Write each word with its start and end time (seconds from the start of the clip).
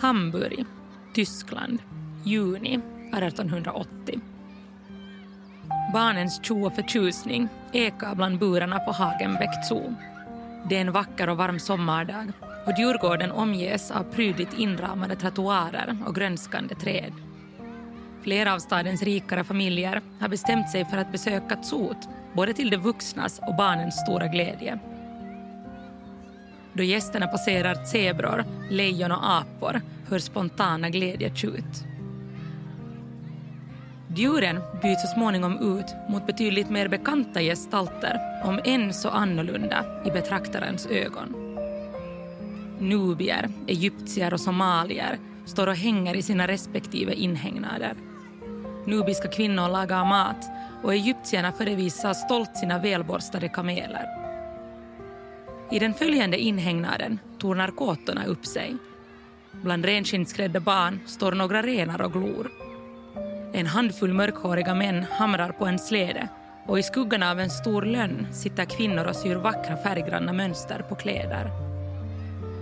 Hamburg, 0.00 0.64
Tyskland, 1.14 1.78
juni 2.24 2.74
1880. 3.12 4.20
Barnens 5.92 6.40
tjo 6.42 6.66
och 6.66 6.74
förtjusning 6.74 7.48
ekar 7.72 8.14
bland 8.14 8.38
burarna 8.38 8.78
på 8.78 8.92
Hagenbeck 8.92 9.64
Zoo. 9.68 9.94
Det 10.68 10.76
är 10.76 10.80
en 10.80 10.92
vacker 10.92 11.28
och 11.28 11.36
varm 11.36 11.58
sommardag 11.58 12.32
och 12.66 12.72
Djurgården 12.78 13.32
omges 13.32 13.90
av 13.90 14.02
prydligt 14.02 14.58
inramade 14.58 15.16
trottoarer 15.16 15.96
och 16.06 16.14
grönskande 16.14 16.74
träd. 16.74 17.12
Flera 18.22 18.54
av 18.54 18.58
stadens 18.58 19.02
rikare 19.02 19.44
familjer 19.44 20.02
har 20.20 20.28
bestämt 20.28 20.70
sig 20.70 20.84
för 20.84 20.96
att 20.96 21.12
besöka 21.12 21.62
zoot 21.62 22.08
både 22.32 22.52
till 22.52 22.70
de 22.70 22.76
vuxnas 22.76 23.40
och 23.46 23.56
barnens 23.56 24.00
stora 24.00 24.26
glädje. 24.26 24.78
Då 26.78 26.84
gästerna 26.84 27.26
passerar 27.26 27.84
zebror, 27.84 28.44
lejon 28.70 29.12
och 29.12 29.30
apor 29.30 29.80
hör 30.08 30.18
spontana 30.18 30.90
glädjetjut. 30.90 31.84
Djuren 34.16 34.60
byts 34.82 35.02
så 35.02 35.08
småningom 35.08 35.78
ut 35.78 35.94
mot 36.08 36.26
betydligt 36.26 36.70
mer 36.70 36.88
bekanta 36.88 37.40
gestalter 37.40 38.20
om 38.44 38.60
än 38.64 38.94
så 38.94 39.08
annorlunda 39.08 39.84
i 40.06 40.10
betraktarens 40.10 40.86
ögon. 40.86 41.34
Nubier, 42.78 43.48
egyptier 43.66 44.34
och 44.34 44.40
somalier 44.40 45.18
står 45.46 45.66
och 45.66 45.76
hänger 45.76 46.14
i 46.14 46.22
sina 46.22 46.48
respektive 46.48 47.14
inhägnader. 47.14 47.94
Nubiska 48.86 49.28
kvinnor 49.28 49.68
lagar 49.68 50.04
mat 50.04 50.50
och 50.82 50.94
egyptierna 50.94 51.52
förevisar 51.52 52.14
stolt 52.14 52.56
sina 52.56 52.78
välborstade 52.78 53.48
kameler. 53.48 54.17
I 55.70 55.78
den 55.78 55.94
följande 55.94 56.38
inhägnaden 56.38 57.18
tornar 57.38 57.68
kåtorna 57.68 58.26
upp 58.26 58.46
sig. 58.46 58.76
Bland 59.52 59.84
renskinnsklädda 59.84 60.60
barn 60.60 61.00
står 61.06 61.32
några 61.32 61.62
renar 61.62 62.02
och 62.02 62.12
glor. 62.12 62.50
En 63.52 63.66
handfull 63.66 64.14
mörkhåriga 64.14 64.74
män 64.74 65.04
hamrar 65.10 65.52
på 65.52 65.66
en 65.66 65.78
släde 65.78 66.28
och 66.66 66.78
i 66.78 66.82
skuggan 66.82 67.22
av 67.22 67.40
en 67.40 67.50
stor 67.50 67.82
lönn 67.82 68.26
sitter 68.32 68.64
kvinnor 68.64 69.04
och 69.04 69.16
syr 69.16 69.36
vackra 69.36 69.76
färggranna 69.76 70.32
mönster 70.32 70.82
på 70.88 70.94
kläder. 70.94 71.50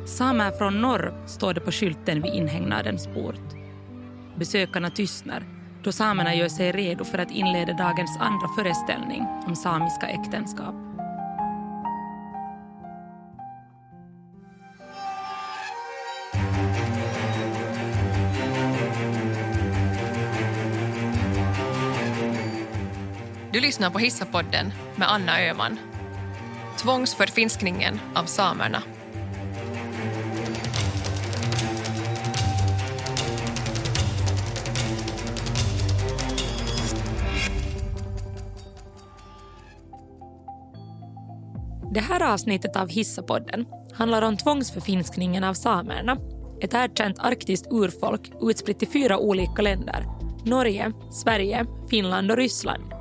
Samer 0.07 0.51
från 0.51 0.81
norr 0.81 1.15
står 1.27 1.55
det 1.55 1.61
på 1.61 1.73
skylten 1.73 2.23
vid 2.23 2.35
inhägnadens 2.35 3.07
port. 3.07 3.55
Besökarna 4.37 4.91
tystnar 4.91 5.43
då 5.83 5.93
samerna 5.93 6.35
gör 6.35 6.49
sig 6.49 6.73
redo 6.73 7.05
för 7.05 7.19
att 7.19 7.31
inleda 7.31 7.73
dagens 7.73 8.19
andra 8.21 8.49
föreställning 8.57 9.23
om 9.47 9.57
samiska 9.57 10.07
äktenskap. 10.07 10.86
Du 23.57 23.61
lyssnar 23.61 23.91
på 23.91 23.99
Hissapodden 23.99 24.73
med 24.97 25.13
Anna 25.13 25.41
Öhman. 25.41 25.79
Tvångsförfinskningen 26.79 28.01
av 28.15 28.25
samerna. 28.25 28.83
Det 41.95 42.01
här 42.01 42.33
avsnittet 42.33 42.77
av 42.77 42.89
Hissapodden 42.89 43.67
handlar 43.93 44.23
om 44.23 44.37
tvångsförfinskningen 44.37 45.45
av 45.45 45.55
samerna. 45.55 46.17
Ett 46.61 46.75
erkänt 46.75 47.19
arktiskt 47.19 47.67
urfolk 47.71 48.33
utspritt 48.41 48.83
i 48.83 48.87
fyra 48.87 49.19
olika 49.19 49.63
länder. 49.63 50.07
Norge, 50.45 50.93
Sverige, 51.11 51.67
Finland 51.91 52.31
och 52.31 52.37
Ryssland. 52.37 52.96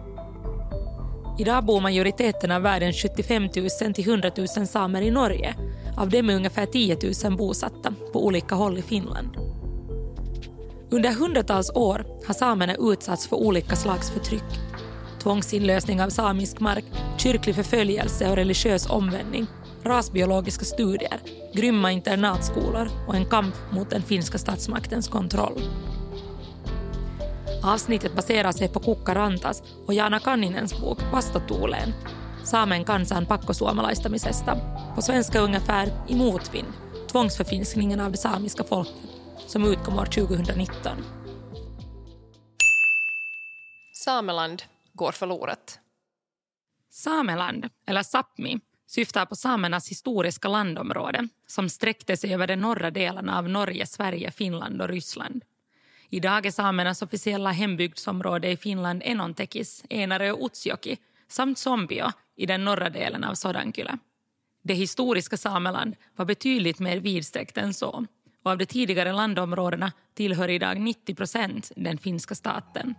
Idag 1.38 1.66
bor 1.66 1.81
majoriteten 1.81 2.51
av 2.51 2.62
världens 2.62 2.96
75 2.96 3.44
000 3.44 3.94
till 3.94 4.09
100 4.09 4.31
000 4.57 4.68
samer 4.68 5.01
i 5.01 5.12
Norge. 5.12 5.56
Av 5.97 6.09
dem 6.09 6.29
är 6.29 6.35
ungefär 6.35 6.66
10 6.66 6.97
000 7.23 7.38
bosatta 7.38 7.94
på 8.13 8.25
olika 8.25 8.56
håll 8.56 8.78
i 8.78 8.81
Finland. 8.81 9.38
Under 10.91 11.12
hundratals 11.12 11.72
år 11.75 12.06
har 12.28 12.34
samerna 12.34 12.75
utsatts 12.75 13.28
för 13.28 13.35
olika 13.35 13.75
slags 13.75 14.12
förtryck. 14.12 14.59
Tvångsinlösning 15.24 16.01
av 16.01 16.09
samisk 16.09 16.59
mark, 16.59 16.85
kyrklig 17.18 17.56
förföljelse 17.56 18.29
och 18.29 18.35
religiös 18.35 18.90
omvändning, 18.90 19.47
rasbiologiska 19.84 20.66
studier, 20.66 21.19
grymma 21.53 21.91
internatskolor 21.91 22.88
och 23.07 23.16
en 23.16 23.25
kamp 23.25 23.56
mot 23.72 23.90
den 23.90 24.01
finska 24.01 24.38
statsmaktens 24.38 25.07
kontroll. 25.07 25.62
Avsnittet 27.65 28.15
baserar 28.15 28.51
sig 28.51 28.69
på 28.69 28.79
Kukkarantas 28.79 29.63
och 29.87 29.93
Jana 29.93 30.19
Kanninens 30.19 30.81
bok 30.81 30.99
Vastatuuleen, 31.11 31.93
Saamen 32.43 32.85
kansan 32.85 33.25
pakkosuomalaistamisesta, 33.25 34.57
på 34.95 35.01
svenska 35.01 35.39
ungefär 35.39 35.91
I 36.07 36.15
motvind, 36.15 36.67
tvångsförfinskningen 37.11 37.99
av 37.99 38.11
det 38.11 38.17
samiska 38.17 38.63
folket, 38.63 39.09
som 39.47 39.63
utkom 39.63 39.99
år 39.99 40.05
2019. 40.05 40.75
Sameland 44.05 44.63
går 44.93 45.11
förlorat. 45.11 45.79
Sameland, 46.89 47.69
eller 47.87 48.03
Sápmi, 48.03 48.59
syftar 48.87 49.25
på 49.25 49.35
samernas 49.35 49.89
historiska 49.89 50.47
landområde 50.47 51.27
som 51.47 51.69
sträckte 51.69 52.17
sig 52.17 52.33
över 52.33 52.47
de 52.47 52.55
norra 52.55 52.91
delarna 52.91 53.37
av 53.37 53.49
Norge, 53.49 53.85
Sverige, 53.85 54.31
Finland 54.31 54.81
och 54.81 54.89
Ryssland. 54.89 55.43
Idag 56.15 56.45
är 56.45 56.51
samernas 56.51 57.01
officiella 57.01 57.51
hembygdsområde 57.51 58.51
i 58.51 58.57
Finland 58.57 59.01
Enontekis, 59.05 59.83
Enarö 59.89 60.31
och 60.31 60.45
Utsjoki 60.45 60.97
samt 61.27 61.57
Sombio 61.57 62.11
i 62.35 62.45
den 62.45 62.65
norra 62.65 62.89
delen 62.89 63.23
av 63.23 63.33
Sodankylä. 63.33 63.97
Det 64.63 64.73
historiska 64.73 65.37
Sameland 65.37 65.95
var 66.15 66.25
betydligt 66.25 66.79
mer 66.79 66.97
vidsträckt 66.97 67.57
än 67.57 67.73
så 67.73 68.05
och 68.43 68.51
av 68.51 68.57
de 68.57 68.65
tidigare 68.65 69.13
landområdena 69.13 69.91
tillhör 70.13 70.49
idag 70.49 70.81
90 70.81 71.15
procent 71.15 71.71
den 71.75 71.97
finska 71.97 72.35
staten. 72.35 72.95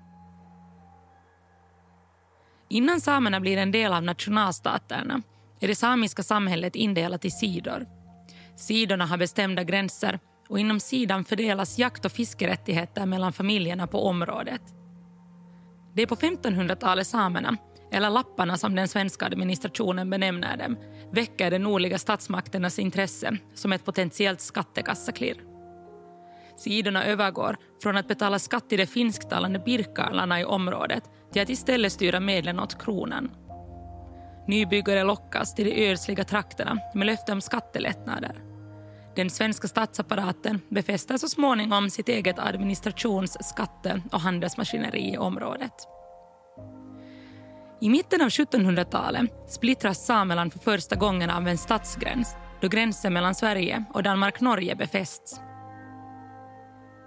Innan 2.69 3.00
samerna 3.00 3.41
blir 3.41 3.56
en 3.56 3.72
del 3.72 3.93
av 3.93 4.03
nationalstaterna 4.03 5.22
är 5.60 5.69
det 5.69 5.75
samiska 5.75 6.22
samhället 6.22 6.77
indelat 6.77 7.25
i 7.25 7.31
sidor. 7.31 7.87
Sidorna 8.56 9.06
har 9.06 9.16
bestämda 9.16 9.65
gränser 9.65 10.19
och 10.49 10.59
inom 10.59 10.81
sidan 10.81 11.25
fördelas 11.25 11.79
jakt 11.79 12.05
och 12.05 12.12
fiskerättigheter 12.12 13.07
mellan 13.07 13.33
familjerna 13.33 13.87
på 13.87 14.07
området. 14.07 14.62
Det 15.95 16.03
är 16.03 16.07
på 16.07 16.17
1500-talet 16.17 17.07
samerna, 17.07 17.57
eller 17.93 18.11
lapparna 18.11 18.57
som 18.57 18.75
den 18.75 18.89
svenska 18.89 19.27
administrationen 19.27 20.11
benämner 20.11 20.57
dem, 20.57 20.77
väcker 21.12 21.51
de 21.51 21.59
nordliga 21.59 21.99
statsmakternas 21.99 22.79
intresse 22.79 23.37
som 23.55 23.73
ett 23.73 23.84
potentiellt 23.84 24.41
skattekassaklirr. 24.41 25.43
Sidorna 26.57 27.05
övergår 27.05 27.57
från 27.83 27.97
att 27.97 28.09
betala 28.09 28.39
skatt 28.39 28.69
till 28.69 28.78
de 28.78 28.87
finsktalande 28.87 29.59
birkarlarna 29.59 30.41
i 30.41 30.45
området 30.45 31.05
till 31.33 31.43
att 31.43 31.51
istället 31.51 31.93
styra 31.93 32.21
medlen 32.21 32.61
åt 32.61 32.83
kronan. 32.83 33.31
Nybyggare 34.49 35.05
lockas 35.05 35.55
till 35.55 35.65
de 35.65 35.91
ödsliga 35.91 36.25
trakterna 36.25 36.78
med 36.95 37.07
löfte 37.07 37.33
om 37.33 37.41
skattelättnader. 37.41 38.46
Den 39.16 39.31
svenska 39.31 39.69
statsapparaten 39.69 40.60
befäster 40.69 41.16
så 41.16 41.28
småningom 41.28 41.91
sitt 41.91 42.09
eget 42.09 42.38
administrations-, 42.38 43.37
skatte 43.41 44.03
och 44.12 44.21
handelsmaskineri 44.21 45.12
i 45.12 45.19
området. 45.19 45.72
I 47.81 47.88
mitten 47.88 48.22
av 48.22 48.28
1700-talet 48.28 49.31
splittras 49.49 50.06
Sameland 50.06 50.53
för 50.53 50.59
första 50.59 50.97
gången 50.97 51.31
av 51.31 51.49
en 51.49 51.59
stadsgräns 51.59 52.37
då 52.60 52.69
gränsen 52.69 53.12
mellan 53.12 53.34
Sverige 53.34 53.84
och 53.94 54.03
Danmark-Norge 54.03 54.77
befästs. 54.77 55.41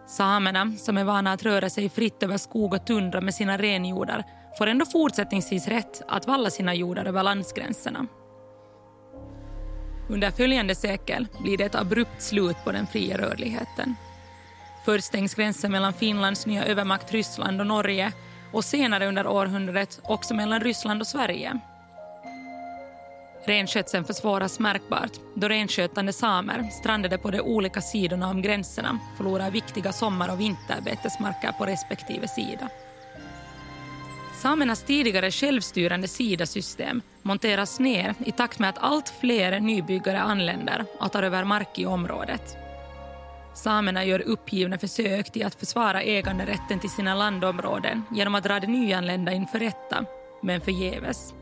Samerna, 0.07 0.71
som 0.77 0.97
är 0.97 1.03
vana 1.03 1.33
att 1.33 1.43
röra 1.43 1.69
sig 1.69 1.89
fritt 1.89 2.23
över 2.23 2.37
skog 2.37 2.73
och 2.73 2.85
tundra 2.85 3.21
med 3.21 3.35
sina 3.35 3.57
renjordar 3.57 4.23
får 4.57 4.67
ändå 4.67 4.85
fortsättningsvis 4.85 5.67
rätt 5.67 6.01
att 6.07 6.27
valla 6.27 6.49
sina 6.49 6.75
jordar 6.75 7.05
över 7.05 7.23
landsgränserna. 7.23 8.07
Under 10.09 10.31
följande 10.31 10.75
sekel 10.75 11.27
blir 11.39 11.57
det 11.57 11.63
ett 11.63 11.75
abrupt 11.75 12.21
slut 12.21 12.57
på 12.63 12.71
den 12.71 12.87
fria 12.87 13.17
rörligheten. 13.17 13.95
Först 14.85 15.05
stängs 15.05 15.35
gränsen 15.35 15.71
mellan 15.71 15.93
Finlands 15.93 16.45
nya 16.45 16.65
övermakt 16.65 17.11
Ryssland 17.11 17.61
och 17.61 17.67
Norge 17.67 18.11
och 18.53 18.65
senare 18.65 19.07
under 19.07 19.27
århundradet 19.27 19.99
också 20.03 20.33
mellan 20.33 20.59
Ryssland 20.59 21.01
och 21.01 21.07
Sverige. 21.07 21.59
Renskötseln 23.45 24.05
försvåras 24.05 24.59
märkbart 24.59 25.11
då 25.35 25.47
renskötande 25.47 26.13
samer 26.13 26.63
strandade 26.63 27.17
på 27.17 27.31
de 27.31 27.41
olika 27.41 27.81
sidorna 27.81 28.29
om 28.29 28.41
gränserna 28.41 28.99
förlorar 29.17 29.51
viktiga 29.51 29.91
sommar 29.91 30.31
och 30.31 30.39
vinterbetesmarker 30.39 31.51
på 31.51 31.65
respektive 31.65 32.27
sida. 32.27 32.69
Samernas 34.39 34.83
tidigare 34.83 35.31
självstyrande 35.31 36.07
sidasystem 36.07 37.01
monteras 37.21 37.79
ner 37.79 38.15
i 38.25 38.31
takt 38.31 38.59
med 38.59 38.69
att 38.69 38.77
allt 38.77 39.09
fler 39.09 39.59
nybyggare 39.59 40.19
anländer 40.19 40.85
och 40.99 41.11
tar 41.11 41.23
över 41.23 41.43
mark 41.43 41.79
i 41.79 41.85
området. 41.85 42.57
Samerna 43.55 44.05
gör 44.05 44.19
uppgivna 44.19 44.77
försök 44.77 45.31
till 45.31 45.45
att 45.45 45.55
försvara 45.55 46.01
äganderätten 46.01 46.79
till 46.79 46.89
sina 46.89 47.15
landområden 47.15 48.03
genom 48.11 48.35
att 48.35 48.43
dra 48.43 48.59
de 48.59 48.67
nyanlända 48.67 49.31
inför 49.31 49.59
rätta, 49.59 50.05
men 50.41 50.61
förgäves. 50.61 51.33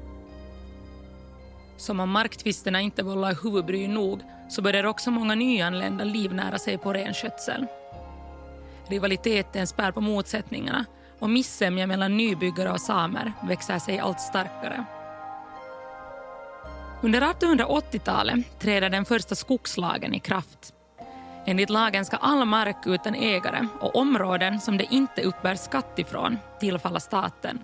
Som 1.77 1.99
om 1.99 2.09
marktvisterna 2.09 2.81
inte 2.81 3.03
vållar 3.03 3.43
huvudbry 3.43 3.87
nog 3.87 4.21
så 4.49 4.61
börjar 4.61 4.83
också 4.83 5.11
många 5.11 5.35
nyanlända 5.35 6.03
livnära 6.03 6.59
sig 6.59 6.77
på 6.77 6.93
renskötseln. 6.93 7.67
Rivaliteten 8.87 9.67
spär 9.67 9.91
på 9.91 10.01
motsättningarna 10.01 10.85
och 11.19 11.29
missämja 11.29 11.87
mellan 11.87 12.17
nybyggare 12.17 12.71
och 12.71 12.81
samer 12.81 13.33
växer 13.43 13.79
sig 13.79 13.99
allt 13.99 14.21
starkare. 14.21 14.85
Under 17.01 17.21
1880-talet 17.21 18.59
träder 18.59 18.89
den 18.89 19.05
första 19.05 19.35
skogslagen 19.35 20.13
i 20.13 20.19
kraft. 20.19 20.73
Enligt 21.45 21.69
lagen 21.69 22.05
ska 22.05 22.17
all 22.17 22.45
mark 22.45 22.77
utan 22.85 23.15
ägare 23.15 23.67
och 23.79 23.95
områden 23.95 24.59
som 24.59 24.77
det 24.77 24.93
inte 24.93 25.21
uppbär 25.21 25.55
skatt 25.55 25.99
ifrån 25.99 26.37
tillfalla 26.59 26.99
staten. 26.99 27.63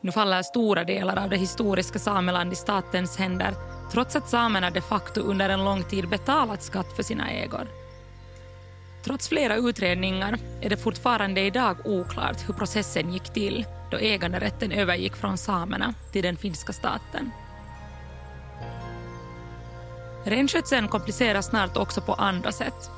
Nu 0.00 0.12
faller 0.12 0.42
stora 0.42 0.84
delar 0.84 1.22
av 1.24 1.30
det 1.30 1.36
historiska 1.36 1.98
Sameland 1.98 2.52
i 2.52 2.56
statens 2.56 3.16
händer 3.16 3.54
trots 3.92 4.16
att 4.16 4.28
samerna 4.28 4.70
de 4.70 4.80
facto 4.80 5.20
under 5.20 5.48
en 5.48 5.64
lång 5.64 5.84
tid 5.84 6.08
betalat 6.08 6.62
skatt 6.62 6.96
för 6.96 7.02
sina 7.02 7.30
ägor. 7.30 7.79
Trots 9.04 9.28
flera 9.28 9.56
utredningar 9.56 10.38
är 10.60 10.70
det 10.70 10.76
fortfarande 10.76 11.40
idag 11.40 11.76
oklart 11.84 12.48
hur 12.48 12.54
processen 12.54 13.12
gick 13.12 13.32
till 13.32 13.66
då 13.90 13.96
äganderätten 13.96 14.72
övergick 14.72 15.16
från 15.16 15.38
samerna 15.38 15.94
till 16.12 16.22
den 16.22 16.36
finska 16.36 16.72
staten. 16.72 17.30
Renskötseln 20.24 20.88
kompliceras 20.88 21.46
snart 21.46 21.76
också 21.76 22.00
på 22.00 22.14
andra 22.14 22.52
sätt. 22.52 22.90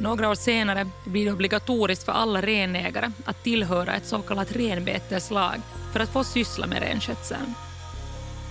Några 0.00 0.28
år 0.28 0.34
senare 0.34 0.86
blir 1.06 1.24
det 1.24 1.32
obligatoriskt 1.32 2.04
för 2.04 2.12
alla 2.12 2.42
renägare 2.42 3.10
att 3.24 3.44
tillhöra 3.44 3.94
ett 3.94 4.06
så 4.06 4.18
kallat 4.18 4.56
renbeteslag 4.56 5.56
för 5.92 6.00
att 6.00 6.12
få 6.12 6.24
syssla 6.24 6.66
med 6.66 6.82
renskötseln. 6.82 7.54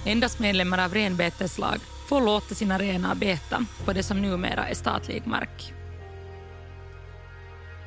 Endast 0.05 0.39
medlemmar 0.39 0.85
av 0.85 0.93
renbeteslag 0.93 1.79
får 2.07 2.21
låta 2.21 2.55
sina 2.55 2.79
renar 2.79 3.15
beta 3.15 3.65
på 3.85 3.93
det 3.93 4.03
som 4.03 4.21
numera 4.21 4.67
är 4.67 4.75
statlig 4.75 5.27
mark. 5.27 5.73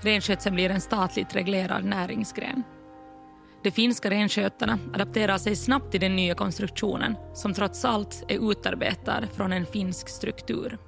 Renskötseln 0.01 0.55
blir 0.55 0.71
en 0.71 0.81
statligt 0.81 1.37
reglerad 1.37 1.85
näringsgren. 1.85 2.63
De 3.63 3.71
finska 3.71 4.11
renskötarna 4.11 4.79
adapterar 4.95 5.39
sig 5.39 5.57
snabbt 5.57 5.91
till 5.91 6.01
den 6.01 6.17
nya 6.17 6.35
konstruktionen 6.35 7.17
som 7.35 7.55
trots 7.55 7.85
allt 7.85 8.25
är 8.29 8.51
utarbetad 8.51 9.27
från 9.37 9.53
en 9.53 9.67
finsk 9.67 10.09
struktur. 10.09 10.79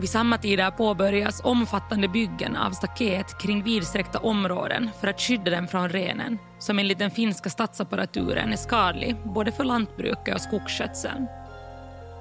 Vid 0.00 0.08
samma 0.10 0.38
tid 0.38 0.60
påbörjas 0.76 1.40
omfattande 1.44 2.08
byggen 2.08 2.56
av 2.56 2.70
staket 2.70 3.38
kring 3.38 3.62
vidsträckta 3.62 4.18
områden 4.18 4.90
för 5.00 5.08
att 5.08 5.20
skydda 5.20 5.50
dem 5.50 5.68
från 5.68 5.88
renen 5.88 6.38
som 6.58 6.78
enligt 6.78 6.98
den 6.98 7.10
finska 7.10 7.50
statsapparaturen 7.50 8.52
är 8.52 8.56
skadlig 8.56 9.16
både 9.24 9.52
för 9.52 9.64
lantbruket 9.64 10.34
och 10.34 10.40
skogsskötseln. 10.40 11.26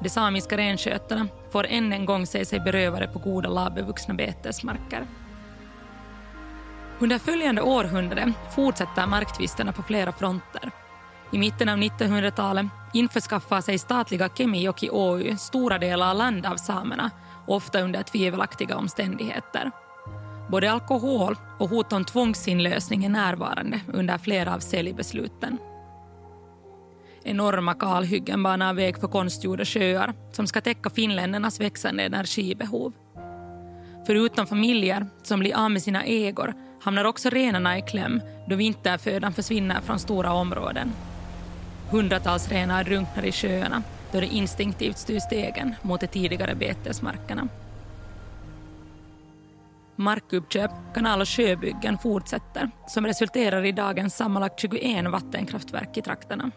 De 0.04 0.10
samiska 0.10 0.58
renskötarna 0.58 1.28
får 1.54 1.66
än 1.70 1.94
en 1.94 2.06
gång 2.06 2.26
se 2.26 2.46
sig 2.46 2.60
berövade 2.60 3.08
på 3.08 3.20
goda 3.20 3.50
lavbevuxna 3.50 4.14
betesmarker. 4.14 5.06
Under 7.00 7.20
följande 7.20 7.62
århundrade 7.62 8.34
fortsätter 8.56 9.08
marktvisterna 9.08 9.72
på 9.72 9.84
flera 9.84 10.12
fronter. 10.12 10.72
I 11.32 11.38
mitten 11.38 11.70
av 11.70 11.78
1900-talet 11.78 12.66
införskaffar 12.94 13.62
sig 13.62 13.78
statliga 13.78 14.30
Kemijoki 14.30 14.90
Oy 14.92 15.38
stora 15.38 15.78
delar 15.78 16.10
av 16.10 16.18
land 16.18 16.46
av 16.46 16.56
samerna, 16.56 17.12
ofta 17.48 17.82
under 17.82 18.04
tvivelaktiga 18.04 18.78
omständigheter. 18.78 19.72
Både 20.50 20.72
alkohol 20.72 21.36
och 21.60 21.70
hot 21.70 21.94
om 21.94 22.06
tvångsinlösning 22.06 23.06
är 23.06 23.10
närvarande 23.10 23.80
under 23.94 24.18
flera 24.18 24.54
av 24.56 24.60
säljbesluten. 24.60 25.58
Enorma 27.26 27.74
kalhyggen 27.74 28.44
banar 28.44 28.74
väg 28.74 28.98
för 28.98 29.08
konstgjorda 29.08 29.66
sjöar 29.66 30.14
som 30.32 30.48
ska 30.48 30.62
täcka 30.62 30.90
finländarnas 30.90 31.60
växande 31.60 32.04
energibehov. 32.04 32.94
Förutom 34.08 34.48
familjer 34.48 35.08
som 35.24 35.40
blir 35.40 35.56
av 35.56 35.72
med 35.72 35.82
sina 35.82 36.04
ägor 36.04 36.54
hamnar 36.82 37.06
också 37.06 37.30
renarna 37.30 37.78
i 37.78 37.82
kläm 37.82 38.22
då 38.50 38.56
vinterfödan 38.56 39.34
försvinner 39.34 39.82
från 39.82 40.00
stora 40.00 40.34
områden. 40.34 40.92
Hundratals 41.92 42.50
renar 42.50 42.84
drunknar 42.84 43.26
i 43.26 43.32
sjöarna 43.32 43.84
då 44.12 44.20
de 44.20 44.26
instinktivt 44.26 44.98
styr 44.98 45.20
stegen 45.20 45.76
mot 45.82 46.02
de 46.02 46.08
tidigare 46.08 46.56
betesmarkerna. 46.56 47.48
Markuppköp, 49.96 50.72
kanal 50.94 51.22
och 51.22 51.30
sjöbyggen 51.30 51.98
fortsätter 51.98 52.72
som 52.88 53.06
resulterar 53.06 53.66
i 53.66 53.72
dagens 53.72 54.16
sammanlagt 54.16 54.60
21 54.60 55.12
vattenkraftverk 55.12 55.98
i 55.98 56.02
trakterna. 56.02 56.52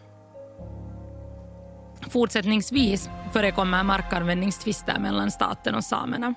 Fortsättningsvis 2.01 3.09
förekommer 3.33 3.83
markanvändningstvister 3.83 4.99
mellan 4.99 5.31
staten 5.31 5.75
och 5.75 5.83
samerna. 5.83 6.33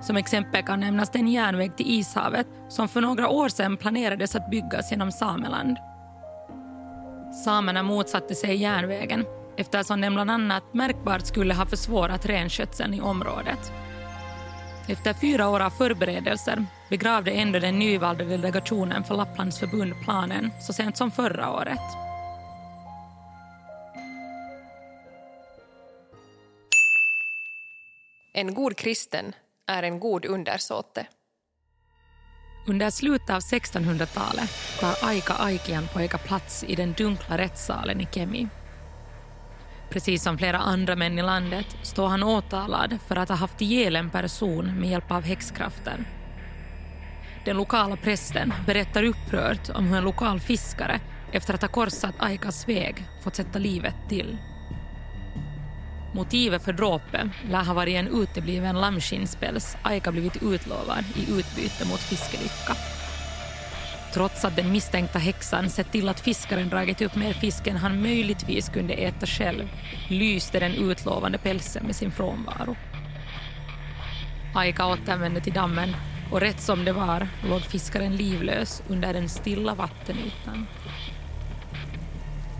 Som 0.00 0.16
exempel 0.16 0.62
kan 0.62 0.80
nämnas 0.80 1.10
den 1.10 1.28
järnväg 1.28 1.76
till 1.76 2.00
Ishavet 2.00 2.46
som 2.68 2.88
för 2.88 3.00
några 3.00 3.28
år 3.28 3.48
sedan 3.48 3.76
planerades 3.76 4.36
att 4.36 4.50
byggas 4.50 4.90
genom 4.90 5.12
Sameland. 5.12 5.76
Samerna 7.44 7.82
motsatte 7.82 8.34
sig 8.34 8.56
järnvägen 8.56 9.24
eftersom 9.56 10.00
den 10.00 10.14
bland 10.14 10.30
annat 10.30 10.74
märkbart 10.74 11.26
skulle 11.26 11.54
ha 11.54 11.66
försvårat 11.66 12.26
renskötseln 12.26 12.94
i 12.94 13.00
området. 13.00 13.72
Efter 14.88 15.14
fyra 15.14 15.48
år 15.48 15.60
av 15.60 15.70
förberedelser 15.70 16.66
begravde 16.90 17.30
ändå 17.30 17.58
den 17.58 17.78
nyvalda 17.78 18.24
delegationen 18.24 19.04
för 19.04 19.14
Lapplands 19.14 19.58
förbund 19.58 19.94
planen 20.04 20.50
så 20.60 20.72
sent 20.72 20.96
som 20.96 21.10
förra 21.10 21.50
året. 21.50 22.07
En 28.32 28.54
god 28.54 28.76
kristen 28.76 29.32
är 29.66 29.82
en 29.82 30.00
god 30.00 30.24
undersåte. 30.24 31.06
Under 32.66 32.90
slutet 32.90 33.30
av 33.30 33.40
1600-talet 33.40 34.50
tar 34.80 35.08
Aika 35.08 35.34
Aikian 35.34 35.88
pojka 35.94 36.18
plats 36.18 36.64
i 36.64 36.74
den 36.74 36.92
dunkla 36.92 37.38
rättssalen 37.38 38.00
i 38.00 38.08
Kemi. 38.12 38.48
Precis 39.90 40.22
som 40.22 40.38
flera 40.38 40.58
andra 40.58 40.96
män 40.96 41.18
i 41.18 41.22
landet 41.22 41.66
står 41.82 42.08
han 42.08 42.22
åtalad 42.22 42.98
för 43.08 43.16
att 43.16 43.28
ha 43.28 43.36
haft 43.36 43.62
ihjäl 43.62 43.96
en 43.96 44.10
person 44.10 44.80
med 44.80 44.90
hjälp 44.90 45.10
av 45.10 45.22
häxkrafter. 45.22 46.04
Den 47.44 47.56
lokala 47.56 47.96
prästen 47.96 48.54
berättar 48.66 49.02
upprört 49.02 49.68
om 49.68 49.86
hur 49.86 49.96
en 49.96 50.04
lokal 50.04 50.40
fiskare 50.40 51.00
efter 51.32 51.54
att 51.54 51.62
ha 51.62 51.68
korsat 51.68 52.14
Aikas 52.18 52.68
väg 52.68 53.04
fått 53.24 53.36
sätta 53.36 53.58
livet 53.58 53.94
till. 54.08 54.38
Motivet 56.18 56.62
för 56.62 56.72
dråpet 56.72 57.26
lär 57.50 57.64
ha 57.64 57.74
varit 57.74 57.94
en 57.94 58.22
utebliven 58.22 58.80
lammskinnspäls 58.80 59.76
Aika 59.82 60.12
blivit 60.12 60.42
utlovad 60.42 61.04
i 61.16 61.20
utbyte 61.20 61.84
mot 61.88 62.00
fiskelycka. 62.00 62.76
Trots 64.14 64.44
att 64.44 64.56
den 64.56 64.72
misstänkta 64.72 65.18
häxan 65.18 65.70
sett 65.70 65.92
till 65.92 66.08
att 66.08 66.20
fiskaren 66.20 66.68
dragit 66.68 67.02
upp 67.02 67.16
mer 67.16 67.32
fisk 67.32 67.66
än 67.66 67.76
han 67.76 68.02
möjligtvis 68.02 68.68
kunde 68.68 68.94
äta 68.94 69.26
själv 69.26 69.68
lyste 70.08 70.58
den 70.60 70.74
utlovande 70.74 71.38
pälsen 71.38 71.86
med 71.86 71.96
sin 71.96 72.12
frånvaro. 72.12 72.76
Aika 74.54 74.86
återvände 74.86 75.40
till 75.40 75.52
dammen 75.52 75.96
och 76.32 76.40
rätt 76.40 76.60
som 76.60 76.84
det 76.84 76.92
var 76.92 77.28
låg 77.48 77.60
fiskaren 77.60 78.16
livlös 78.16 78.82
under 78.88 79.12
den 79.12 79.28
stilla 79.28 79.74
vattenytan. 79.74 80.66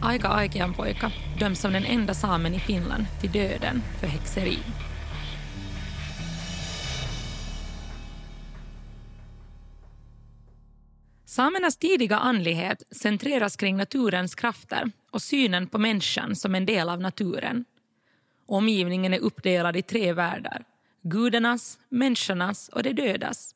Aika 0.02 0.28
Aikianpoika 0.28 1.12
döms 1.38 1.60
som 1.60 1.72
den 1.72 1.84
enda 1.84 2.14
samen 2.14 2.54
i 2.54 2.60
Finland 2.60 3.04
till 3.20 3.32
döden 3.32 3.82
för 4.00 4.06
häxeri. 4.06 4.58
Samernas 11.24 11.76
tidiga 11.76 12.18
andlighet 12.18 12.82
centreras 12.90 13.56
kring 13.56 13.76
naturens 13.76 14.34
krafter 14.34 14.90
och 15.10 15.22
synen 15.22 15.66
på 15.66 15.78
människan 15.78 16.36
som 16.36 16.54
en 16.54 16.66
del 16.66 16.88
av 16.88 17.00
naturen. 17.00 17.64
Omgivningen 18.46 19.14
är 19.14 19.18
uppdelad 19.18 19.76
i 19.76 19.82
tre 19.82 20.12
världar. 20.12 20.64
Gudarnas, 21.02 21.78
människornas 21.88 22.68
och 22.68 22.82
de 22.82 22.92
dödas. 22.92 23.54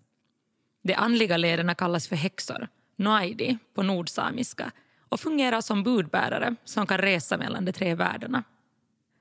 De 0.83 0.95
andliga 0.95 1.37
lederna 1.37 1.75
kallas 1.75 2.09
för 2.09 2.17
häxor, 2.17 2.69
noaidi 2.97 3.59
på 3.75 3.83
nordsamiska 3.83 4.73
och 5.13 5.21
fungerar 5.21 5.61
som 5.61 5.83
budbärare 5.83 6.55
som 6.65 6.87
kan 6.87 6.99
resa 6.99 7.37
mellan 7.37 7.65
de 7.65 7.73
tre 7.73 7.95
världarna. 7.95 8.45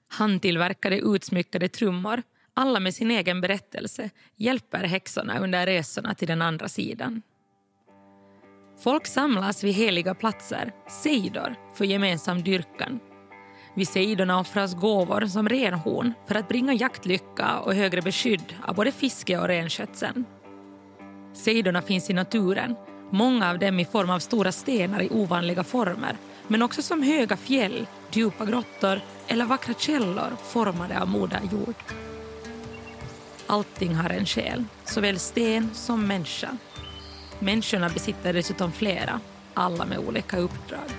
Handtillverkade 0.08 0.98
utsmyckade 0.98 1.70
trummor, 1.70 2.24
alla 2.54 2.80
med 2.80 2.94
sin 2.94 3.12
egen 3.12 3.42
berättelse, 3.42 4.10
hjälper 4.36 4.84
häxorna 4.84 5.40
under 5.40 5.66
resorna 5.66 6.14
till 6.14 6.28
den 6.28 6.42
andra 6.42 6.70
sidan. 6.70 7.22
Folk 8.84 9.08
samlas 9.08 9.64
vid 9.64 9.74
heliga 9.74 10.16
platser, 10.16 10.72
sejdor, 10.88 11.56
för 11.76 11.86
gemensam 11.86 12.44
dyrkan. 12.44 13.00
Vid 13.76 13.88
sejdorna 13.88 14.40
offras 14.40 14.76
gåvor 14.76 15.26
som 15.26 15.50
renhorn 15.50 16.14
för 16.28 16.36
att 16.36 16.48
bringa 16.48 16.74
jaktlycka 16.74 17.60
och 17.60 17.74
högre 17.74 18.02
beskydd 18.02 18.56
av 18.68 18.76
både 18.76 18.92
fiske 18.92 19.40
och 19.40 19.48
renskötseln. 19.48 20.26
Sejdorna 21.34 21.82
finns 21.82 22.10
i 22.10 22.14
naturen, 22.14 22.76
många 23.12 23.50
av 23.50 23.60
dem 23.60 23.80
i 23.80 23.86
form 23.86 24.10
av 24.10 24.20
stora 24.20 24.52
stenar 24.52 25.02
i 25.02 25.10
ovanliga 25.10 25.64
former 25.64 26.18
men 26.48 26.62
också 26.62 26.82
som 26.82 27.04
höga 27.04 27.38
fjäll, 27.38 27.88
djupa 28.12 28.46
grottor 28.46 29.02
eller 29.28 29.46
vackra 29.46 29.74
källor 29.74 30.30
formade 30.44 31.02
av 31.02 31.08
Moder 31.08 31.42
Jord. 31.52 31.76
Allting 33.48 33.96
har 33.96 34.10
en 34.10 34.26
själ, 34.26 34.64
såväl 34.86 35.20
sten 35.20 35.70
som 35.74 36.08
människa. 36.08 36.58
Människorna 37.40 37.90
besitter 37.90 38.34
dessutom 38.34 38.72
flera, 38.72 39.20
alla 39.54 39.86
med 39.86 39.98
olika 39.98 40.38
uppdrag. 40.38 40.90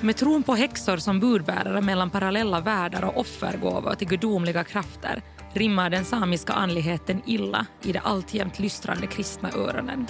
Med 0.00 0.16
tron 0.16 0.42
på 0.42 0.54
häxor 0.54 0.96
som 0.96 1.20
budbärare 1.20 1.80
mellan 1.80 2.10
parallella 2.10 2.60
världar 2.60 3.04
och 3.04 3.20
offergåvor 3.20 3.94
till 3.94 4.08
gudomliga 4.08 4.64
krafter 4.64 5.22
rimmar 5.52 5.90
den 5.90 6.04
samiska 6.04 6.52
andligheten 6.52 7.22
illa 7.26 7.66
i 7.82 7.92
de 7.92 7.98
alltjämt 7.98 8.58
lystrande 8.58 9.06
kristna 9.06 9.50
öronen. 9.50 10.06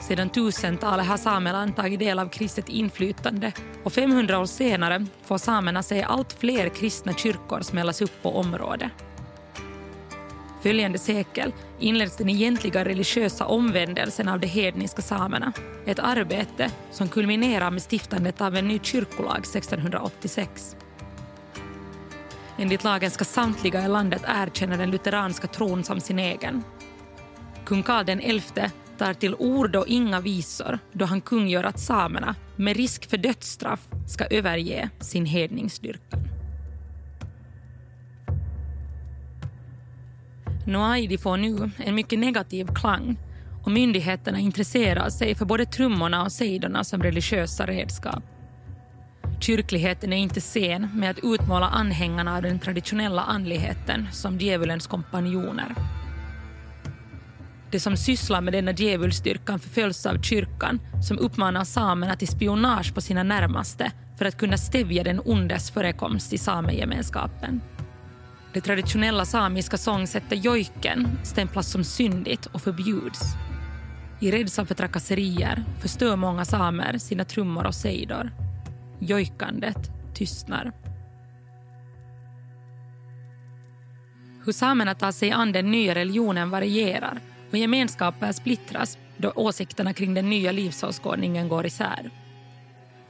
Sedan 0.00 0.28
tusentalet 0.30 1.06
har 1.06 1.16
Sameland 1.16 1.76
tagit 1.76 1.98
del 1.98 2.18
av 2.18 2.28
kristet 2.28 2.68
inflytande 2.68 3.52
och 3.84 3.92
500 3.92 4.38
år 4.38 4.46
senare 4.46 5.06
får 5.24 5.38
samerna 5.38 5.82
se 5.82 6.02
allt 6.02 6.32
fler 6.32 6.68
kristna 6.68 7.12
kyrkor 7.12 7.60
smällas 7.60 8.00
upp 8.00 8.22
på 8.22 8.36
området. 8.36 8.92
Följande 10.62 10.98
sekel 10.98 11.52
inleds 11.78 12.16
den 12.16 12.28
egentliga 12.28 12.84
religiösa 12.84 13.46
omvändelsen 13.46 14.28
av 14.28 14.40
de 14.40 14.46
hedniska 14.46 15.02
samerna. 15.02 15.52
Ett 15.86 15.98
arbete 15.98 16.70
som 16.90 17.08
kulminerar 17.08 17.70
med 17.70 17.82
stiftandet 17.82 18.40
av 18.40 18.56
en 18.56 18.68
ny 18.68 18.78
kyrkolag 18.82 19.38
1686. 19.38 20.76
Enligt 22.60 22.84
lagen 22.84 23.10
ska 23.10 23.24
samtliga 23.24 23.84
i 23.84 23.88
landet 23.88 24.22
erkänna 24.26 24.76
den 24.76 24.90
lutheranska 24.90 25.46
tron 25.46 25.84
som 25.84 26.00
sin 26.00 26.18
egen. 26.18 26.62
Kung 27.64 27.82
Karl 27.82 28.40
XI 28.40 28.62
tar 28.98 29.14
till 29.14 29.34
ord 29.34 29.76
och 29.76 29.86
inga 29.86 30.20
visor 30.20 30.78
då 30.92 31.04
han 31.04 31.20
kungör 31.20 31.64
att 31.64 31.80
samerna 31.80 32.34
med 32.56 32.76
risk 32.76 33.10
för 33.10 33.16
dödsstraff 33.16 33.80
ska 34.06 34.24
överge 34.24 34.90
sin 35.00 35.26
hedningsdyrkan. 35.26 36.28
Noaidi 40.66 41.18
får 41.18 41.36
nu 41.36 41.70
en 41.76 41.94
mycket 41.94 42.18
negativ 42.18 42.66
klang 42.74 43.16
och 43.64 43.70
myndigheterna 43.70 44.38
intresserar 44.38 45.08
sig 45.08 45.34
för 45.34 45.44
både 45.44 45.66
trummorna 45.66 46.22
och 46.22 46.32
sejdorna 46.32 46.84
som 46.84 47.02
religiösa 47.02 47.66
redskap. 47.66 48.24
Kyrkligheten 49.40 50.12
är 50.12 50.16
inte 50.16 50.40
sen 50.40 50.88
med 50.94 51.10
att 51.10 51.18
utmåla 51.22 51.68
anhängarna 51.68 52.36
av 52.36 52.42
den 52.42 52.58
traditionella 52.58 53.22
andligheten 53.22 54.08
som 54.12 54.38
djävulens 54.38 54.86
kompanjoner. 54.86 55.74
De 57.70 57.80
som 57.80 57.96
sysslar 57.96 58.40
med 58.40 58.52
denna 58.52 58.72
djävulsdyrkan 58.72 59.60
förföljs 59.60 60.06
av 60.06 60.22
kyrkan 60.22 60.80
som 61.08 61.18
uppmanar 61.18 61.64
samerna 61.64 62.16
till 62.16 62.28
spionage 62.28 62.94
på 62.94 63.00
sina 63.00 63.22
närmaste 63.22 63.92
för 64.18 64.24
att 64.24 64.38
kunna 64.38 64.56
stävja 64.56 65.04
den 65.04 65.20
ondes 65.24 65.70
förekomst 65.70 66.32
i 66.32 66.38
samegemenskapen. 66.38 67.60
Det 68.52 68.60
traditionella 68.60 69.24
samiska 69.24 69.76
sångsättet 69.76 70.44
jojken 70.44 71.18
stämplas 71.22 71.70
som 71.70 71.84
syndigt 71.84 72.46
och 72.46 72.62
förbjuds. 72.62 73.20
I 74.20 74.30
rädsla 74.30 74.66
för 74.66 74.74
trakasserier 74.74 75.64
förstör 75.80 76.16
många 76.16 76.44
samer 76.44 76.98
sina 76.98 77.24
trummor 77.24 77.66
och 77.66 77.74
sejdor. 77.74 78.30
Jojkandet 78.98 79.90
tystnar. 80.14 80.72
Hur 84.44 84.52
samerna 84.52 84.94
tar 84.94 85.12
sig 85.12 85.30
an 85.30 85.52
den 85.52 85.70
nya 85.70 85.94
religionen 85.94 86.50
varierar 86.50 87.20
och 87.50 87.58
gemenskaper 87.58 88.32
splittras 88.32 88.98
då 89.16 89.32
åsikterna 89.36 89.92
kring 89.92 90.14
den 90.14 90.30
nya 90.30 90.52
livsåskådningen 90.52 91.48
går 91.48 91.66
isär. 91.66 92.10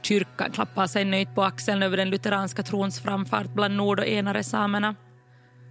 Kyrkan 0.01 0.51
klappar 0.51 0.87
sig 0.87 1.05
nöjt 1.05 1.35
på 1.35 1.43
axeln 1.43 1.83
över 1.83 1.97
den 1.97 2.09
lutheranska 2.09 2.63
trons 2.63 2.99
framfart 2.99 3.53
bland 3.53 3.75
nord 3.75 3.99
och 3.99 4.07
enare 4.07 4.43
samerna. 4.43 4.95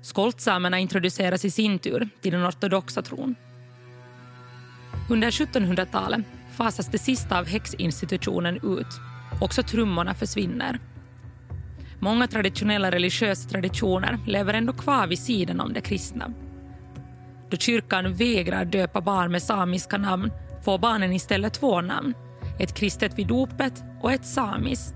Skoltsamerna 0.03 0.79
introduceras 0.79 1.45
i 1.45 1.51
sin 1.51 1.79
tur 1.79 2.09
till 2.21 2.33
den 2.33 2.47
ortodoxa 2.47 3.03
tron. 3.03 3.35
Under 5.11 5.31
1700-talet 5.31 6.21
fasas 6.57 6.87
det 6.87 6.99
sista 6.99 7.39
av 7.39 7.47
häxinstitutionen 7.47 8.57
ut. 8.57 9.01
Också 9.41 9.63
trummorna 9.63 10.15
försvinner. 10.15 10.79
Många 12.01 12.27
traditionella 12.27 12.91
religiösa 12.91 13.49
traditioner 13.49 14.19
lever 14.27 14.55
ändå 14.55 14.73
kvar 14.73 15.07
vid 15.07 15.19
sidan 15.19 15.61
om 15.61 15.73
det 15.73 15.81
kristna. 15.81 16.33
Då 17.51 17.57
kyrkan 17.57 18.15
vägrar 18.15 18.65
döpa 18.65 19.01
barn 19.01 19.33
med 19.33 19.43
samiska 19.43 19.99
namn 19.99 20.33
får 20.65 20.79
barnen 20.79 21.13
istället 21.13 21.55
två 21.55 21.81
namn. 21.81 22.15
Ett 22.59 22.75
kristet 22.75 23.19
vid 23.19 23.27
dopet 23.27 23.85
och 24.01 24.13
ett 24.13 24.27
samiskt. 24.27 24.95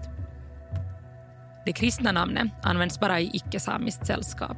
Det 1.65 1.73
kristna 1.73 2.13
namnet 2.13 2.53
används 2.63 3.01
bara 3.01 3.21
i 3.21 3.31
icke-samiskt 3.33 4.07
sällskap. 4.07 4.57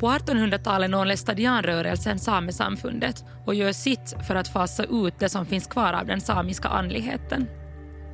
På 0.00 0.06
1800-talet 0.08 0.90
når 0.90 1.04
lästadianrörelsen 1.04 2.18
Samesamfundet 2.18 3.24
och 3.46 3.54
gör 3.54 3.72
sitt 3.72 4.14
för 4.26 4.34
att 4.34 4.48
fasa 4.48 4.84
ut 4.84 5.18
det 5.18 5.28
som 5.28 5.46
finns 5.46 5.66
kvar 5.66 5.92
av 5.92 6.06
den 6.06 6.20
samiska 6.20 6.68
andligheten. 6.68 7.46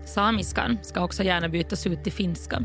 Samiskan 0.07 0.79
ska 0.83 1.01
också 1.01 1.23
gärna 1.23 1.49
bytas 1.49 1.87
ut 1.87 2.05
till 2.05 2.13
finska. 2.13 2.63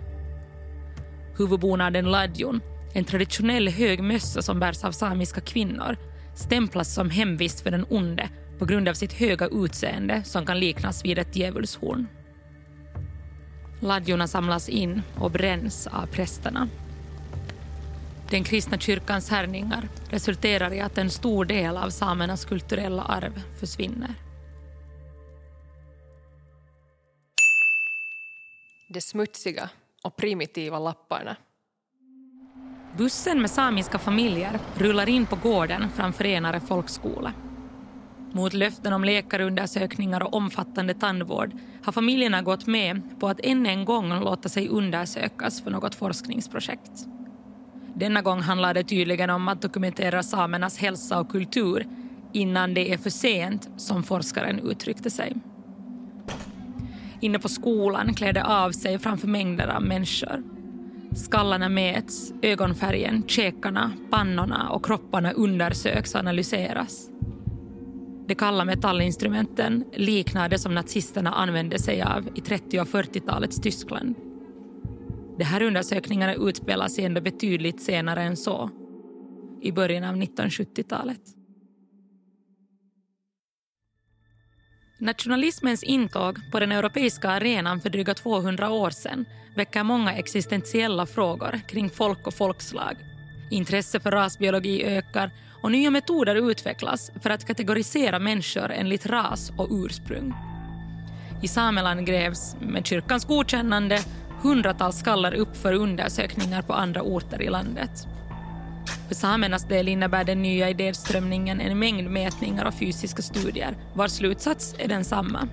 Huvudbonaden 1.38 2.12
ladjon 2.12 2.62
en 2.94 3.06
traditionell 3.06 3.68
hög 3.68 4.04
mössa 4.04 4.42
som 4.42 4.60
bärs 4.60 4.84
av 4.84 4.92
samiska 4.92 5.42
kvinnor 5.42 5.98
stämplas 6.36 6.94
som 6.94 7.10
hemvist 7.10 7.62
för 7.62 7.72
den 7.72 7.86
onde 7.90 8.30
på 8.60 8.66
grund 8.66 8.90
av 8.90 8.94
sitt 8.94 9.14
höga 9.14 9.48
utseende 9.48 10.24
som 10.24 10.46
kan 10.46 10.60
liknas 10.60 11.06
vid 11.06 11.20
ett 11.20 11.36
djävulshorn. 11.36 12.08
Ladjorna 13.80 14.28
samlas 14.28 14.70
in 14.70 15.02
och 15.18 15.32
bränns 15.32 15.88
av 15.88 16.06
prästerna. 16.06 16.68
Den 18.30 18.44
kristna 18.44 18.78
kyrkans 18.78 19.30
härningar 19.30 19.90
resulterar 20.10 20.74
i 20.74 20.82
att 20.82 20.98
en 20.98 21.10
stor 21.10 21.46
del 21.46 21.78
av 21.78 21.90
samernas 21.90 22.46
kulturella 22.46 23.04
arv 23.04 23.42
försvinner. 23.60 24.16
De 28.94 29.02
smutsiga 29.02 29.70
och 30.04 30.16
primitiva 30.16 30.80
lapparna 30.80 31.36
Bussen 32.98 33.42
med 33.42 33.50
samiska 33.50 34.00
familjer 34.00 34.60
rullar 34.76 35.10
in 35.10 35.26
på 35.26 35.36
gården 35.36 35.90
framför 35.96 36.26
Enare 36.26 36.60
folkskola. 36.60 37.34
Mot 38.32 38.54
löften 38.54 38.94
om 38.94 39.04
läkarundersökningar 39.04 40.24
och 40.24 40.34
omfattande 40.34 40.94
tandvård 40.94 41.52
har 41.84 41.92
familjerna 41.92 42.42
gått 42.42 42.68
med 42.68 43.20
på 43.20 43.28
att 43.28 43.40
än 43.44 43.66
en 43.66 43.86
gång 43.86 44.20
låta 44.20 44.50
sig 44.50 44.68
undersökas 44.68 45.62
för 45.62 45.72
något 45.72 45.96
forskningsprojekt. 45.96 47.06
Denna 47.96 48.22
gång 48.22 48.42
handlar 48.42 48.74
det 48.74 48.84
tydligen 48.84 49.30
om 49.30 49.48
att 49.48 49.62
dokumentera 49.62 50.24
samernas 50.24 50.78
hälsa 50.78 51.20
och 51.20 51.30
kultur 51.30 51.88
innan 52.34 52.74
det 52.74 52.94
är 52.94 52.98
för 52.98 53.10
sent, 53.10 53.70
som 53.78 54.04
forskaren 54.04 54.60
uttryckte 54.60 55.10
sig. 55.10 55.36
Inne 57.22 57.40
på 57.40 57.50
skolan 57.50 58.14
klär 58.14 58.38
av 58.38 58.72
sig 58.72 59.00
framför 59.00 59.28
mängder 59.28 59.68
av 59.68 59.84
människor. 59.84 60.44
Skallarna 61.16 61.70
mäts, 61.70 62.34
ögonfärgen, 62.42 63.24
käkarna, 63.28 63.92
pannorna 64.10 64.70
och 64.70 64.86
kropparna 64.86 65.32
undersöks 65.32 66.14
och 66.14 66.20
analyseras. 66.20 67.10
De 68.28 68.36
kalla 68.36 68.66
metallinstrumenten 68.66 69.84
liknar 69.94 70.50
det 70.50 70.60
som 70.60 70.76
nazisterna 70.76 71.32
använde 71.32 71.80
sig 71.80 72.02
av 72.02 72.30
i 72.36 72.42
30 72.42 72.80
och 72.80 72.88
40-talets 72.88 73.62
Tyskland. 73.62 74.16
De 75.38 75.44
här 75.44 75.62
undersökningarna 75.62 76.34
utspelar 76.34 76.88
sig 76.88 77.06
ändå 77.06 77.22
betydligt 77.22 77.82
senare 77.82 78.22
än 78.22 78.38
så, 78.38 78.70
i 79.62 79.72
början 79.72 80.04
av 80.04 80.16
1970-talet. 80.16 81.41
Nationalismens 85.02 85.84
intåg 85.84 86.52
på 86.52 86.60
den 86.60 86.72
europeiska 86.72 87.30
arenan 87.30 87.82
för 87.82 87.90
dryga 87.90 88.14
200 88.14 88.70
år 88.70 88.90
sedan 88.90 89.26
väcker 89.56 89.84
många 89.84 90.14
existentiella 90.14 91.06
frågor 91.06 91.62
kring 91.68 91.90
folk 91.90 92.28
och 92.28 92.34
folkslag. 92.34 92.96
Intresse 93.50 94.00
för 94.00 94.12
rasbiologi 94.12 94.84
ökar 94.84 95.32
och 95.62 95.72
nya 95.72 95.90
metoder 95.90 96.52
utvecklas 96.52 97.12
för 97.22 97.30
att 97.30 97.48
kategorisera 97.48 98.20
människor 98.20 98.72
enligt 98.72 99.06
ras 99.06 99.52
och 99.58 99.68
ursprung. 99.72 100.34
I 101.44 101.48
Sameland 101.48 102.06
grävs, 102.06 102.56
med 102.60 102.88
kyrkans 102.88 103.26
godkännande, 103.26 104.00
hundratals 104.42 105.00
skallar 105.00 105.34
upp 105.34 105.58
för 105.58 105.74
undersökningar 105.74 106.62
på 106.62 106.74
andra 106.74 107.02
orter 107.02 107.42
i 107.42 107.50
landet. 107.50 108.08
För 109.08 109.16
samernas 109.16 109.68
del 109.68 109.88
innebär 109.88 110.24
den 110.24 110.42
nya 110.42 110.70
idéströmningen 110.70 111.62
en 111.62 111.80
mängd 111.80 112.10
mätningar 112.10 112.66
och 112.66 112.74
fysiska 112.74 113.22
studier 113.22 113.78
vars 113.96 114.12
slutsats 114.12 114.76
är 114.78 114.88
densamma. 114.88 115.48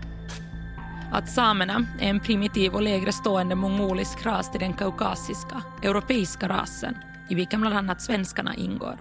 att 1.13 1.31
samerna 1.31 1.87
är 2.01 2.11
en 2.11 2.21
primitiv 2.21 2.75
och 2.75 2.83
lägre 2.83 3.13
stående 3.13 3.55
mongolisk 3.55 4.27
ras 4.27 4.51
till 4.51 4.61
den 4.61 4.73
kaukasiska, 4.73 5.63
europeiska 5.83 6.49
rasen 6.49 6.97
i 7.31 7.35
vilken 7.35 7.61
bland 7.61 7.77
annat 7.77 8.03
svenskarna 8.03 8.55
ingår. 8.55 8.99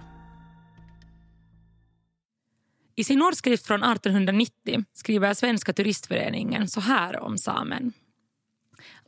I 2.96 3.04
sin 3.04 3.22
årsskrift 3.22 3.66
från 3.66 3.82
1890 3.82 4.84
skriver 4.92 5.34
Svenska 5.34 5.72
turistföreningen 5.72 6.68
så 6.68 6.80
här 6.80 7.20
om 7.20 7.38
samen. 7.38 7.92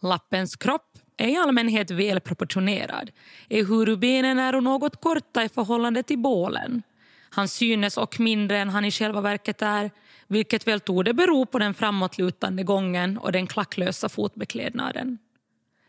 Lappens 0.02 0.56
kropp 0.56 0.89
är 1.20 1.28
i 1.28 1.36
allmänhet 1.36 1.90
välproportionerad, 1.90 3.10
ehuru 3.48 3.96
benen 3.96 4.38
är 4.38 4.60
något 4.60 5.00
korta 5.00 5.44
i 5.44 5.48
förhållande 5.48 6.02
till 6.02 6.18
bålen. 6.18 6.82
Han 7.30 7.48
synes 7.48 7.96
och 7.96 8.20
mindre 8.20 8.58
än 8.58 8.68
han 8.68 8.84
i 8.84 8.90
själva 8.90 9.20
verket 9.20 9.62
är, 9.62 9.90
vilket 10.26 10.66
väl 10.66 10.80
torde 10.80 11.14
bero 11.14 11.46
på 11.46 11.58
den 11.58 11.74
framåtlutande 11.74 12.62
gången 12.62 13.18
och 13.18 13.32
den 13.32 13.46
klacklösa 13.46 14.08
fotbeklädnaden. 14.08 15.18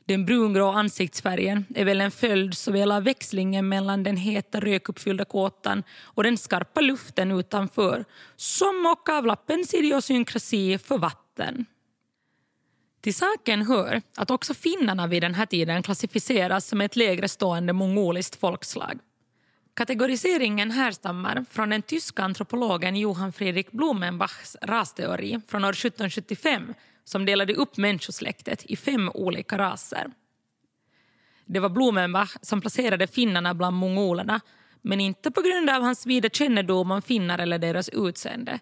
Den 0.06 0.26
brungrå 0.26 0.72
ansiktsfärgen 0.72 1.66
är 1.76 1.86
väl 1.86 2.02
en 2.02 2.12
följd 2.12 2.58
såväl 2.58 2.92
av 2.92 3.04
växlingen 3.04 3.70
mellan 3.70 4.04
den 4.04 4.18
heta 4.18 4.60
rökuppfyllda 4.60 5.26
kåtan 5.26 5.84
och 6.04 6.24
den 6.24 6.38
skarpa 6.38 6.82
luften 6.82 7.32
utanför 7.32 8.06
som 8.36 8.86
och 8.86 9.10
av 9.10 9.26
lappens 9.26 9.74
idiosynkrasi 9.74 10.78
för 10.78 10.98
vatten. 10.98 11.66
Till 13.02 13.16
saken 13.16 13.62
hör 13.62 14.02
att 14.18 14.32
också 14.32 14.54
finnarna 14.54 15.08
vid 15.08 15.24
den 15.24 15.36
här 15.36 15.46
tiden 15.46 15.84
klassificeras 15.84 16.68
som 16.68 16.82
ett 16.82 16.96
lägre 16.96 17.28
stående 17.28 17.74
mongoliskt 17.74 18.36
folkslag. 18.36 19.00
Kategoriseringen 19.74 20.72
härstammar 20.72 21.46
från 21.50 21.70
den 21.70 21.82
tyska 21.82 22.24
antropologen 22.24 22.96
Johann 22.96 23.34
Friedrich 23.34 23.72
Blumenbachs 23.72 24.58
rasteori 24.62 25.42
från 25.48 25.66
år 25.66 25.70
1775 25.70 26.74
som 27.04 27.26
delade 27.26 27.54
upp 27.54 27.78
människosläktet 27.78 28.66
i 28.66 28.76
fem 28.76 29.12
olika 29.14 29.58
raser. 29.58 30.12
Det 31.46 31.60
var 31.60 31.70
Blumenbach 31.70 32.36
som 32.42 32.62
placerade 32.62 33.08
finnarna 33.08 33.54
bland 33.54 33.76
mongolerna 33.76 34.42
men 34.82 35.02
inte 35.02 35.32
på 35.32 35.42
grund 35.42 35.70
av 35.70 35.82
hans 35.82 36.06
vida 36.06 36.30
kännedom 36.30 36.92
om 36.92 37.02
finnar 37.02 37.40
eller 37.40 37.60
deras 37.60 37.90
utseende. 37.90 38.60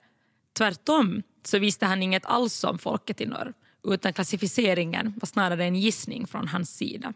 Tvärtom 0.58 1.24
så 1.43 1.60
visste 1.60 1.86
han 1.86 2.03
inget 2.03 2.25
alls 2.25 2.63
om 2.63 2.79
folket 2.79 3.22
i 3.22 3.25
norr 3.25 3.53
utan 3.84 4.14
klassificeringen 4.14 5.14
var 5.22 5.26
snarare 5.26 5.66
en 5.66 5.76
gissning 5.76 6.28
från 6.28 6.48
hans 6.48 6.78
sida. 6.78 7.14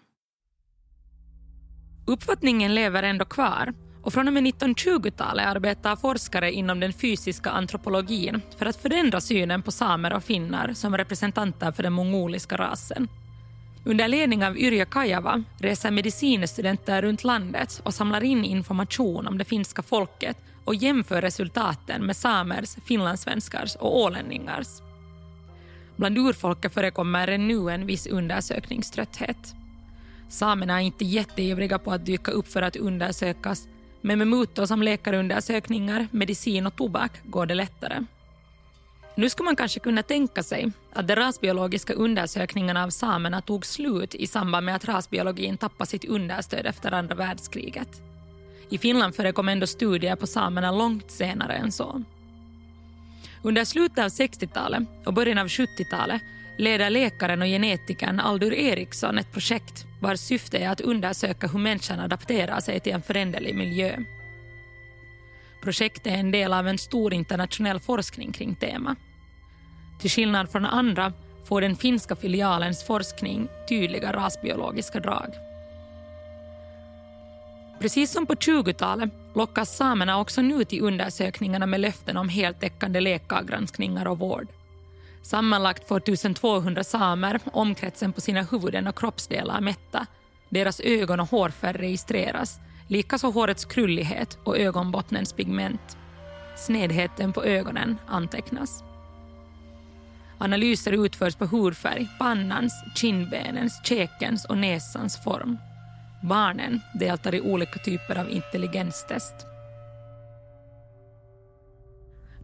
Uppfattningen 2.08 2.76
lever 2.76 3.04
ändå 3.04 3.26
kvar 3.26 3.74
och 4.04 4.14
från 4.14 4.28
och 4.28 4.34
med 4.34 4.44
1920-talet 4.44 5.46
arbetar 5.46 5.96
forskare 5.96 6.52
inom 6.52 6.80
den 6.80 6.94
fysiska 6.94 7.50
antropologin 7.50 8.42
för 8.58 8.66
att 8.66 8.76
förändra 8.76 9.22
synen 9.22 9.62
på 9.62 9.72
samer 9.72 10.14
och 10.14 10.24
finnar 10.24 10.74
som 10.74 10.98
representanter 10.98 11.72
för 11.72 11.84
den 11.84 11.94
mongoliska 11.94 12.58
rasen. 12.58 13.08
Under 13.86 14.08
ledning 14.08 14.46
av 14.46 14.58
Yrjö 14.58 14.86
Kajava 14.86 15.44
reser 15.60 15.92
medicinstudenter 15.92 17.02
runt 17.02 17.24
landet 17.24 17.82
och 17.84 17.94
samlar 17.94 18.24
in 18.24 18.46
information 18.46 19.28
om 19.28 19.38
det 19.38 19.46
finska 19.46 19.82
folket 19.82 20.38
och 20.66 20.76
jämför 20.76 21.22
resultaten 21.22 22.06
med 22.06 22.16
samers, 22.16 22.76
finlandssvenskars 22.86 23.76
och 23.76 24.00
ålänningars. 24.00 24.83
Bland 25.96 26.18
urfolket 26.18 26.74
förekommer 26.74 27.28
ännu 27.28 27.70
en 27.70 27.86
viss 27.86 28.08
undersökningströtthet. 28.08 29.56
Samerna 30.30 30.82
är 30.82 30.86
inte 30.86 31.06
jätteivriga 31.06 31.80
på 31.80 31.92
att 31.92 32.06
dyka 32.06 32.32
upp 32.32 32.48
för 32.48 32.62
att 32.62 32.76
undersökas 32.76 33.68
men 34.02 34.18
med 34.18 34.28
mutor 34.28 34.66
som 34.66 34.84
läkarundersökningar, 34.84 36.08
medicin 36.12 36.68
och 36.68 36.76
tobak 36.76 37.12
går 37.24 37.46
det 37.46 37.56
lättare. 37.56 38.04
Nu 39.16 39.30
skulle 39.30 39.46
man 39.46 39.56
kanske 39.56 39.80
kunna 39.80 40.04
tänka 40.04 40.44
sig 40.44 40.72
att 40.94 41.08
de 41.08 41.16
rasbiologiska 41.16 41.94
undersökningarna 41.94 42.84
av 42.84 42.90
samerna 42.90 43.42
tog 43.42 43.66
slut 43.66 44.16
i 44.16 44.28
samband 44.28 44.66
med 44.66 44.76
att 44.76 44.86
rasbiologin 44.86 45.58
tappade 45.58 45.90
sitt 45.90 46.06
understöd 46.06 46.66
efter 46.66 46.92
andra 46.92 47.16
världskriget. 47.16 48.02
I 48.70 48.78
Finland 48.78 49.16
förekom 49.16 49.50
ändå 49.50 49.68
studier 49.68 50.16
på 50.16 50.28
samerna 50.28 50.72
långt 50.72 51.12
senare 51.12 51.54
än 51.54 51.72
så. 51.72 52.04
Under 53.46 53.66
slutet 53.66 53.98
av 53.98 54.10
60-talet 54.10 54.84
och 55.06 55.14
början 55.14 55.38
av 55.38 55.48
70-talet 55.48 56.22
leder 56.58 56.90
läkaren 56.90 57.42
och 57.42 57.48
genetikern 57.48 58.20
Aldur 58.20 58.54
Eriksson 58.54 59.18
ett 59.18 59.32
projekt 59.34 59.86
vars 60.02 60.20
syfte 60.20 60.58
är 60.58 60.70
att 60.70 60.82
undersöka 60.82 61.48
hur 61.48 61.60
människan 61.60 62.00
adapterar 62.00 62.60
sig 62.60 62.80
till 62.80 62.94
en 62.94 63.02
föränderlig 63.02 63.56
miljö. 63.56 63.98
Projektet 65.64 66.08
är 66.08 66.18
en 66.18 66.32
del 66.32 66.54
av 66.54 66.68
en 66.68 66.78
stor 66.78 67.14
internationell 67.14 67.80
forskning 67.80 68.32
kring 68.32 68.56
temat. 68.56 68.98
Till 70.02 70.10
skillnad 70.10 70.52
från 70.52 70.66
andra 70.66 71.14
får 71.46 71.62
den 71.62 71.76
finska 71.76 72.16
filialens 72.16 72.84
forskning 72.84 73.48
tydliga 73.70 74.14
rasbiologiska 74.14 75.00
drag. 75.00 75.53
Precis 77.84 78.12
som 78.12 78.26
på 78.26 78.34
20-talet 78.34 79.10
lockas 79.36 79.78
samerna 79.78 80.20
också 80.20 80.42
nu 80.42 80.64
till 80.66 80.84
undersökningarna 80.84 81.66
med 81.66 81.80
löften 81.80 82.18
om 82.18 82.30
heltäckande 82.30 83.00
läkargranskningar 83.00 84.08
och 84.08 84.20
vård. 84.20 84.48
Sammanlagt 85.22 85.88
får 85.88 85.98
1200 85.98 86.84
samer 86.84 87.40
omkretsen 87.54 88.14
på 88.14 88.22
sina 88.22 88.42
huvuden 88.42 88.88
och 88.88 88.98
kroppsdelar 88.98 89.62
mätta. 89.62 90.06
Deras 90.50 90.80
ögon 90.80 91.20
och 91.20 91.30
hårfärg 91.30 91.78
registreras, 91.78 92.60
likaså 92.88 93.30
hårets 93.30 93.66
krullighet 93.66 94.38
och 94.44 94.58
ögonbottnens 94.58 95.34
pigment. 95.34 95.98
Snedheten 96.58 97.34
på 97.34 97.44
ögonen 97.44 97.98
antecknas. 98.08 98.84
Analyser 100.38 101.06
utförs 101.06 101.36
på 101.36 101.46
hudfärg, 101.46 102.08
pannans, 102.20 102.84
kindbenens, 102.96 103.82
käkens 103.86 104.46
och 104.46 104.58
näsans 104.58 105.24
form. 105.24 105.58
Barnen 106.24 106.82
deltar 106.94 107.36
i 107.36 107.42
olika 107.42 107.80
typer 107.80 108.20
av 108.20 108.30
intelligenstest. 108.30 109.36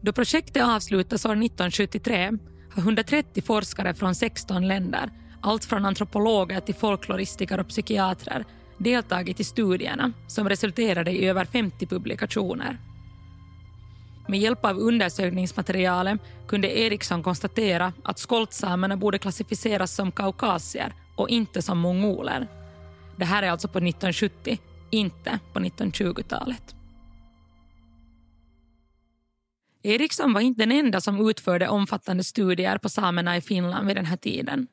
Då 0.01 0.13
projektet 0.13 0.63
avslutas 0.63 1.25
år 1.25 1.31
1973 1.31 2.31
har 2.75 2.81
130 2.81 3.43
forskare 3.43 3.93
från 3.93 4.15
16 4.15 4.67
länder, 4.67 5.09
allt 5.41 5.65
från 5.65 5.85
antropologer 5.85 6.59
till 6.59 6.75
folkloristiker 6.75 7.59
och 7.59 7.67
psykiatrer, 7.67 8.45
deltagit 8.77 9.39
i 9.39 9.43
studierna 9.43 10.11
som 10.27 10.49
resulterade 10.49 11.11
i 11.11 11.27
över 11.27 11.45
50 11.45 11.85
publikationer. 11.87 12.77
Med 14.27 14.39
hjälp 14.39 14.65
av 14.65 14.77
undersökningsmaterialet 14.77 16.21
kunde 16.47 16.79
Eriksson 16.79 17.23
konstatera 17.23 17.93
att 18.03 18.19
skoltsamerna 18.19 18.97
borde 18.97 19.17
klassificeras 19.17 19.95
som 19.95 20.11
kaukasier 20.11 20.93
och 21.15 21.29
inte 21.29 21.61
som 21.61 21.79
mongoler. 21.79 22.47
Det 23.19 23.25
här 23.25 23.43
är 23.43 23.51
alltså 23.51 23.67
på 23.67 23.77
1970, 23.77 24.59
inte 24.89 25.39
på 25.53 25.59
1920-talet. 25.59 26.75
Eriksson 29.83 30.33
var 30.33 30.41
inte 30.41 30.61
den 30.61 30.71
enda 30.71 31.01
som 31.01 31.29
utförde 31.29 31.67
omfattande 31.67 32.23
studier 32.23 32.77
på 32.77 32.89
samerna 32.89 33.37
i 33.37 33.41
Finland 33.41 33.87
vid 33.87 33.95
den 33.95 34.05
här 34.05 34.17
tiden. 34.17 34.67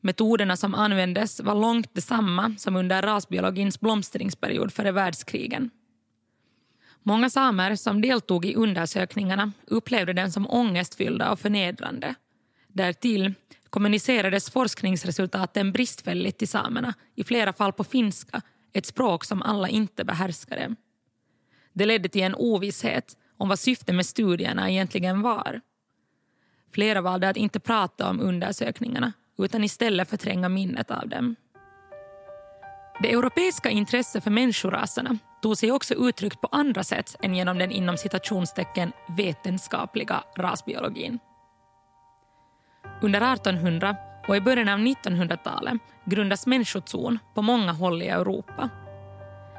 Metoderna 0.00 0.56
som 0.56 0.74
användes 0.74 1.40
var 1.40 1.54
långt 1.54 1.94
detsamma 1.94 2.54
som 2.58 2.76
under 2.76 3.02
rasbiologins 3.02 3.80
blomstringsperiod 3.80 4.72
före 4.72 4.92
världskrigen. 4.92 5.70
Många 7.02 7.30
samer 7.30 7.76
som 7.76 8.02
deltog 8.02 8.44
i 8.44 8.54
undersökningarna 8.54 9.52
upplevde 9.66 10.12
den 10.12 10.32
som 10.32 10.50
ångestfyllda 10.50 11.32
och 11.32 11.40
förnedrande. 11.40 12.14
Därtill 12.68 13.34
kommunicerades 13.70 14.50
forskningsresultaten 14.50 15.72
bristfälligt 15.72 16.38
till 16.38 16.48
samerna, 16.48 16.94
i 17.14 17.24
flera 17.24 17.52
fall 17.52 17.72
på 17.72 17.84
finska, 17.84 18.42
ett 18.72 18.86
språk 18.86 19.24
som 19.24 19.42
alla 19.42 19.68
inte 19.68 20.04
behärskade. 20.04 20.74
Det 21.72 21.86
ledde 21.86 22.08
till 22.08 22.22
en 22.22 22.34
ovisshet 22.34 23.16
om 23.36 23.48
vad 23.48 23.58
syftet 23.58 23.94
med 23.94 24.06
studierna 24.06 24.70
egentligen 24.70 25.22
var. 25.22 25.60
Flera 26.72 27.00
valde 27.00 27.28
att 27.28 27.36
inte 27.36 27.60
prata 27.60 28.10
om 28.10 28.20
undersökningarna 28.20 29.12
utan 29.38 29.64
istället 29.64 30.10
förtränga 30.10 30.48
minnet 30.48 30.90
av 30.90 31.08
dem. 31.08 31.36
Det 33.02 33.12
europeiska 33.12 33.70
intresset 33.70 34.24
för 34.24 34.30
människoraserna 34.30 35.18
tog 35.42 35.56
sig 35.56 35.72
också 35.72 35.94
uttryck 35.94 36.40
på 36.40 36.48
andra 36.52 36.84
sätt 36.84 37.16
än 37.22 37.34
genom 37.34 37.58
den 37.58 37.70
inom 37.70 37.96
citationstecken 37.96 38.92
vetenskapliga 39.16 40.24
rasbiologin. 40.36 41.18
Under 43.02 43.32
1800 43.32 43.96
och 44.28 44.36
i 44.36 44.40
början 44.40 44.68
av 44.68 44.78
1900-talet 44.78 45.82
grundas 46.04 46.46
människozon 46.46 47.18
på 47.34 47.42
många 47.42 47.72
håll 47.72 48.02
i 48.02 48.08
Europa 48.08 48.70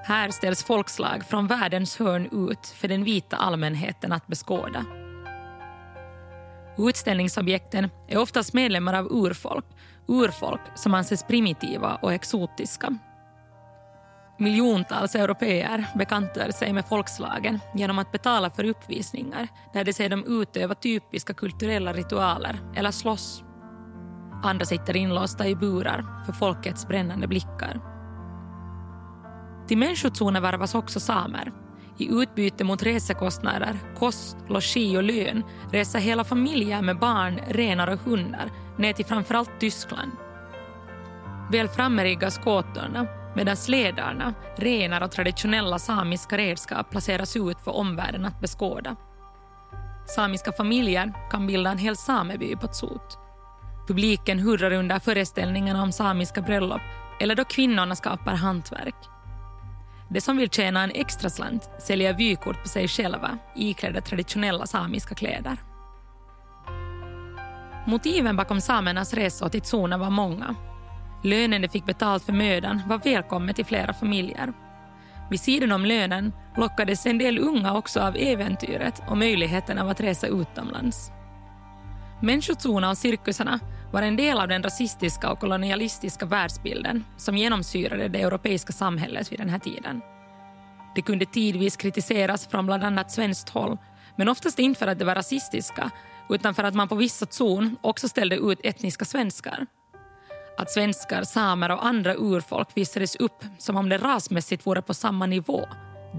här 0.09 0.31
ställs 0.31 0.63
folkslag 0.63 1.25
från 1.25 1.47
världens 1.47 1.99
hörn 1.99 2.49
ut 2.49 2.67
för 2.67 2.87
den 2.87 3.03
vita 3.03 3.35
allmänheten 3.35 4.11
att 4.11 4.27
beskåda. 4.27 4.85
Utställningsobjekten 6.77 7.89
är 8.07 8.17
oftast 8.17 8.53
medlemmar 8.53 8.93
av 8.93 9.07
urfolk, 9.11 9.65
urfolk 10.07 10.61
som 10.75 10.93
anses 10.93 11.23
primitiva 11.23 11.95
och 12.01 12.13
exotiska. 12.13 12.97
Miljontals 14.41 15.15
europeer 15.15 15.85
bekantar 15.95 16.51
sig 16.51 16.73
med 16.73 16.85
folkslagen 16.85 17.59
genom 17.73 17.99
att 17.99 18.11
betala 18.11 18.49
för 18.49 18.63
uppvisningar 18.63 19.47
där 19.73 19.83
de 19.83 19.93
ser 19.93 20.09
dem 20.09 20.23
utöva 20.27 20.75
typiska 20.75 21.33
kulturella 21.33 21.93
ritualer 21.93 22.59
eller 22.75 22.91
slåss. 22.91 23.43
Andra 24.43 24.65
sitter 24.65 24.95
inlåsta 24.95 25.47
i 25.47 25.55
burar 25.55 26.23
för 26.25 26.33
folkets 26.33 26.87
brännande 26.87 27.27
blickar. 27.27 27.81
Till 29.67 29.77
människozoner 29.77 30.41
värvas 30.41 30.75
också 30.75 30.99
samer. 30.99 31.51
I 31.97 32.09
utbyte 32.11 32.63
mot 32.63 32.83
resekostnader, 32.83 33.79
kost, 33.97 34.37
logi 34.47 34.97
och 34.97 35.03
lön 35.03 35.43
reser 35.71 35.99
hela 35.99 36.23
familjer 36.23 36.81
med 36.81 36.99
barn, 36.99 37.39
renar 37.47 37.87
och 37.87 37.99
hundar 37.99 38.51
ner 38.77 38.93
till 38.93 39.05
framförallt 39.05 39.59
Tyskland. 39.59 40.11
Väl 41.51 41.67
framme 41.67 42.03
riggas 42.03 42.37
kåtorna 42.37 43.07
medan 43.35 43.57
slädarna, 43.57 44.33
renar 44.57 45.01
och 45.01 45.11
traditionella 45.11 45.79
samiska 45.79 46.37
redskap 46.37 46.89
placeras 46.89 47.35
ut 47.35 47.61
för 47.63 47.75
omvärlden 47.75 48.25
att 48.25 48.39
beskåda. 48.39 48.95
Samiska 50.15 50.51
familjer 50.51 51.13
kan 51.31 51.47
bilda 51.47 51.71
en 51.71 51.77
hel 51.77 51.95
sameby 51.95 52.55
på 52.55 52.67
Tsot. 52.67 53.17
Publiken 53.87 54.39
hurrar 54.39 54.71
under 54.71 54.99
föreställningarna 54.99 55.83
om 55.83 55.91
samiska 55.91 56.41
bröllop 56.41 56.81
eller 57.19 57.35
då 57.35 57.45
kvinnorna 57.45 57.95
skapar 57.95 58.35
hantverk. 58.35 58.95
De 60.09 60.21
som 60.21 60.37
vill 60.37 60.49
tjäna 60.49 60.83
en 60.83 60.91
extra 60.91 61.29
slant 61.29 61.69
säljer 61.79 62.13
vykort 62.13 62.61
på 62.61 62.67
sig 62.67 62.87
själva 62.87 63.37
iklädda 63.55 64.01
traditionella 64.01 64.65
samiska 64.65 65.15
kläder. 65.15 65.57
Motiven 67.87 68.35
bakom 68.35 68.61
samernas 68.61 69.13
resor 69.13 69.49
till 69.49 69.61
Tsuna 69.61 69.97
var 69.97 70.09
många. 70.09 70.55
Lönen 71.23 71.61
de 71.61 71.67
fick 71.67 71.85
betalt 71.85 72.23
för 72.23 72.33
mödan 72.33 72.81
var 72.87 72.97
välkommet 72.97 73.59
i 73.59 73.63
flera 73.63 73.93
familjer. 73.93 74.53
Vid 75.29 75.39
sidan 75.39 75.71
om 75.71 75.85
lönen 75.85 76.33
lockades 76.57 77.05
en 77.05 77.17
del 77.17 77.39
unga 77.39 77.77
också 77.77 77.99
av 77.99 78.15
äventyret 78.17 79.01
och 79.07 79.17
möjligheten 79.17 79.77
av 79.77 79.89
att 79.89 80.01
resa 80.01 80.27
utomlands. 80.27 81.11
Människozonerna 82.21 82.89
och 82.89 82.97
cirkusarna 82.97 83.59
var 83.91 84.01
en 84.01 84.15
del 84.15 84.39
av 84.39 84.47
den 84.47 84.63
rasistiska 84.63 85.31
och 85.31 85.39
kolonialistiska 85.39 86.25
världsbilden 86.25 87.05
som 87.17 87.37
genomsyrade 87.37 88.07
det 88.07 88.21
europeiska 88.21 88.73
samhället 88.73 89.31
vid 89.31 89.39
den 89.39 89.49
här 89.49 89.59
tiden. 89.59 90.01
Det 90.95 91.01
kunde 91.01 91.25
tidvis 91.25 91.77
kritiseras 91.77 92.47
från 92.47 92.65
bland 92.65 92.83
annat 92.83 93.11
svenskt 93.11 93.49
håll 93.49 93.77
men 94.15 94.29
oftast 94.29 94.59
inte 94.59 94.79
för 94.79 94.87
att 94.87 94.99
det 94.99 95.05
var 95.05 95.15
rasistiska 95.15 95.91
utan 96.29 96.55
för 96.55 96.63
att 96.63 96.75
man 96.75 96.87
på 96.87 96.95
vissa 96.95 97.25
zon 97.25 97.75
också 97.81 98.07
ställde 98.07 98.35
ut 98.35 98.59
etniska 98.63 99.05
svenskar. 99.05 99.65
Att 100.59 100.71
svenskar, 100.71 101.23
samer 101.23 101.71
och 101.71 101.85
andra 101.85 102.15
urfolk 102.17 102.67
visades 102.75 103.15
upp 103.15 103.43
som 103.57 103.75
om 103.75 103.89
det 103.89 103.97
rasmässigt 103.97 104.67
vore 104.67 104.81
på 104.81 104.93
samma 104.93 105.25
nivå, 105.25 105.67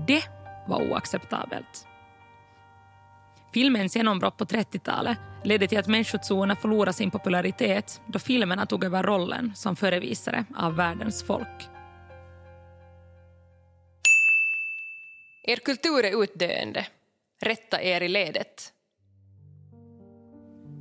det 0.07 0.22
var 0.68 0.90
oacceptabelt. 0.90 1.87
Filmens 3.55 3.96
genombrott 3.96 4.37
på 4.37 4.44
30-talet 4.44 5.18
ledde 5.44 5.68
till 5.68 5.79
att 5.79 5.87
människozoner 5.87 6.55
förlorade 6.55 6.92
sin 6.92 7.11
popularitet 7.11 8.00
då 8.07 8.18
filmerna 8.18 8.66
tog 8.66 8.85
över 8.85 9.03
rollen 9.03 9.53
som 9.55 9.76
förevisare 9.76 10.44
av 10.57 10.76
världens 10.76 11.22
folk. 11.22 11.68
Er 15.42 15.57
kultur 15.57 16.05
är 16.05 16.22
utdöende. 16.22 16.87
Rätta 17.42 17.83
er 17.83 18.00
i 18.00 18.09
ledet. 18.09 18.72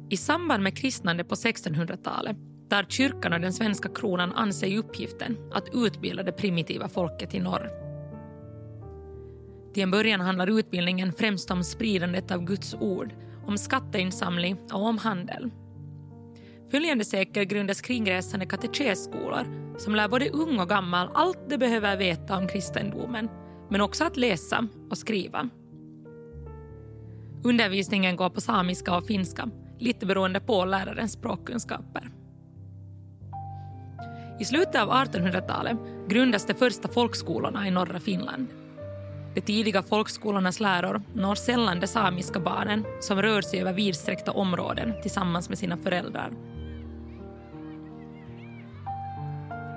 I 0.10 0.18
samband 0.18 0.64
med 0.64 0.78
kristnande 0.78 1.24
på 1.24 1.36
1600-talet 1.36 2.49
tar 2.70 2.84
kyrkan 2.84 3.34
och 3.34 3.42
den 3.42 3.54
svenska 3.54 3.90
kronan 3.90 4.32
anser 4.32 4.68
sig 4.68 4.78
uppgiften 4.78 5.38
att 5.52 5.70
utbilda 5.74 6.24
det 6.24 6.32
primitiva 6.32 6.90
folket 6.90 7.36
i 7.36 7.40
norr. 7.40 7.70
Till 9.74 9.84
en 9.84 9.92
början 9.92 10.22
handlar 10.22 10.60
utbildningen 10.60 11.14
främst 11.14 11.52
om 11.52 11.64
spridandet 11.64 12.32
av 12.32 12.46
Guds 12.46 12.74
ord, 12.74 13.14
om 13.46 13.58
skatteinsamling 13.58 14.58
och 14.74 14.86
om 14.86 14.98
handel. 14.98 15.52
Följande 16.72 17.06
sekel 17.06 17.46
grundas 17.46 17.82
kringresande 17.82 18.46
katekesskolor 18.46 19.46
som 19.78 19.96
lär 19.96 20.08
både 20.08 20.30
ung 20.30 20.60
och 20.60 20.70
gammal 20.70 21.10
allt 21.14 21.50
de 21.50 21.58
behöver 21.58 21.98
veta 21.98 22.38
om 22.38 22.48
kristendomen, 22.48 23.30
men 23.70 23.82
också 23.82 24.04
att 24.04 24.18
läsa 24.18 24.68
och 24.90 24.98
skriva. 24.98 25.50
Undervisningen 27.44 28.16
går 28.16 28.30
på 28.30 28.42
samiska 28.42 28.96
och 28.96 29.06
finska, 29.06 29.50
lite 29.80 30.06
beroende 30.06 30.40
på 30.40 30.66
lärarens 30.66 31.12
språkkunskaper. 31.12 32.19
I 34.40 34.46
slutet 34.46 34.76
av 34.76 34.92
1800-talet 34.92 35.78
grundas 36.08 36.46
de 36.46 36.54
första 36.54 36.88
folkskolorna 36.88 37.68
i 37.68 37.72
norra 37.72 38.00
Finland. 38.00 38.48
De 39.36 39.42
tidiga 39.42 39.84
folkskolornas 39.84 40.60
läror 40.60 41.02
når 41.14 41.36
sällan 41.36 41.80
de 41.80 41.88
samiska 41.88 42.40
barnen 42.40 42.86
som 43.00 43.22
rör 43.22 43.42
sig 43.42 43.62
över 43.62 43.74
vidsträckta 43.74 44.32
områden 44.32 44.94
tillsammans 45.02 45.50
med 45.50 45.58
sina 45.58 45.78
föräldrar. 45.78 46.32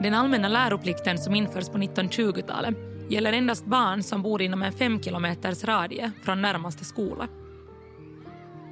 Den 0.03 0.14
allmänna 0.14 0.48
läroplikten 0.48 1.18
som 1.18 1.35
införs 1.35 1.68
på 1.68 1.79
1920-talet 1.79 2.75
gäller 3.09 3.33
endast 3.33 3.66
barn 3.66 4.03
som 4.03 4.22
bor 4.22 4.42
inom 4.42 4.62
en 4.62 4.72
fem 4.72 5.03
kilometers 5.03 5.64
radie 5.64 6.12
från 6.25 6.42
närmaste 6.42 6.85
skola. 6.85 7.29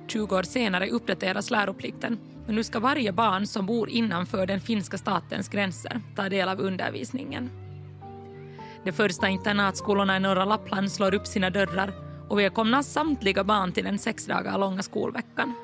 20 0.09 0.37
år 0.37 0.43
senare 0.43 0.91
uppdateras 0.91 1.51
läroplikten 1.51 2.19
men 2.51 2.57
nu 2.57 2.65
ska 2.65 2.81
varje 2.81 3.13
barn 3.13 3.47
som 3.47 3.67
bor 3.67 3.89
innanför 3.89 4.47
den 4.47 4.61
finska 4.61 4.99
statens 4.99 5.49
gränser 5.49 6.01
ta 6.17 6.29
del 6.29 6.49
av 6.49 6.61
undervisningen. 6.61 7.51
De 8.85 8.93
första 8.93 9.29
internatskolorna 9.29 10.17
i 10.17 10.21
norra 10.21 10.45
Lappland 10.45 10.93
slår 10.93 11.15
upp 11.15 11.27
sina 11.27 11.51
dörrar 11.51 11.93
och 12.29 12.39
välkomnar 12.39 12.83
samtliga 12.83 13.45
barn 13.45 13.73
till 13.73 13.85
den 13.85 13.99
sex 13.99 14.27
dagar 14.27 14.59
långa 14.59 14.83
skolveckan. 14.83 15.55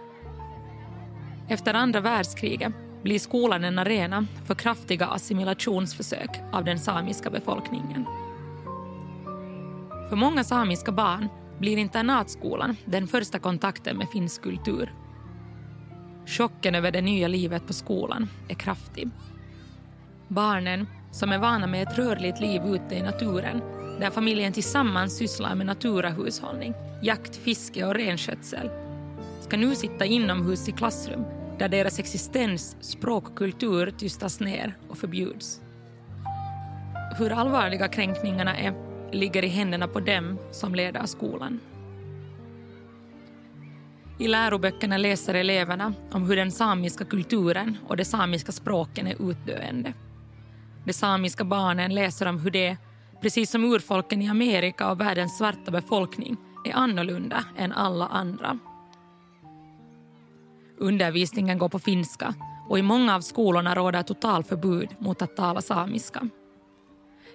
Efter 1.48 1.74
andra 1.74 2.00
världskriget 2.00 2.72
blir 3.02 3.18
skolan 3.18 3.64
en 3.64 3.78
arena 3.78 4.26
för 4.44 4.54
kraftiga 4.54 5.06
assimilationsförsök 5.06 6.30
av 6.52 6.64
den 6.64 6.78
samiska 6.78 7.30
befolkningen. 7.30 8.04
För 10.08 10.16
många 10.16 10.44
samiska 10.44 10.92
barn 10.92 11.28
blir 11.58 11.76
internatskolan 11.76 12.76
den 12.84 13.06
första 13.06 13.38
kontakten 13.38 13.96
med 13.96 14.08
finsk 14.08 14.42
kultur. 14.42 14.92
Chocken 16.26 16.74
över 16.74 16.90
det 16.90 17.00
nya 17.00 17.28
livet 17.28 17.66
på 17.66 17.72
skolan 17.72 18.28
är 18.48 18.54
kraftig. 18.54 19.08
Barnen, 20.28 20.86
som 21.12 21.32
är 21.32 21.38
vana 21.38 21.66
med 21.66 21.82
ett 21.82 21.98
rörligt 21.98 22.40
liv 22.40 22.62
ute 22.62 22.94
i 22.94 23.02
naturen 23.02 23.60
där 24.00 24.10
familjen 24.10 24.52
tillsammans 24.52 25.16
sysslar 25.16 25.54
med 25.54 25.66
naturahushållning, 25.66 26.74
jakt, 27.02 27.36
fiske 27.36 27.84
och 27.84 27.94
renskötsel 27.94 28.70
ska 29.40 29.56
nu 29.56 29.74
sitta 29.74 30.04
inomhus 30.04 30.68
i 30.68 30.72
klassrum 30.72 31.24
där 31.58 31.68
deras 31.68 31.98
existens, 31.98 32.76
språk 32.80 33.28
och 33.28 33.38
kultur 33.38 33.94
tystas 33.98 34.40
ner 34.40 34.76
och 34.88 34.98
förbjuds. 34.98 35.60
Hur 37.18 37.32
allvarliga 37.32 37.88
kränkningarna 37.88 38.56
är 38.56 38.74
ligger 39.12 39.44
i 39.44 39.48
händerna 39.48 39.88
på 39.88 40.00
dem 40.00 40.38
som 40.52 40.74
leder 40.74 41.06
skolan. 41.06 41.60
I 44.18 44.28
läroböckerna 44.28 44.96
läser 44.96 45.34
eleverna 45.34 45.92
om 46.12 46.22
hur 46.24 46.36
den 46.36 46.52
samiska 46.52 47.04
kulturen 47.04 47.78
och 47.86 47.96
de 47.96 48.04
samiska 48.04 48.52
språken 48.52 49.06
är 49.06 49.30
utdöende. 49.30 49.92
De 50.84 50.92
samiska 50.92 51.44
barnen 51.44 51.94
läser 51.94 52.26
om 52.26 52.38
hur 52.38 52.50
det, 52.50 52.76
precis 53.20 53.50
som 53.50 53.64
urfolken 53.64 54.22
i 54.22 54.28
Amerika 54.28 54.90
och 54.90 55.00
världens 55.00 55.38
svarta 55.38 55.70
befolkning, 55.70 56.36
är 56.64 56.72
annorlunda 56.72 57.44
än 57.56 57.72
alla 57.72 58.06
andra. 58.06 58.58
Undervisningen 60.78 61.58
går 61.58 61.68
på 61.68 61.78
finska 61.78 62.34
och 62.68 62.78
i 62.78 62.82
många 62.82 63.14
av 63.14 63.20
skolorna 63.20 63.74
råder 63.74 64.02
totalförbud 64.02 64.88
mot 64.98 65.22
att 65.22 65.36
tala 65.36 65.62
samiska. 65.62 66.28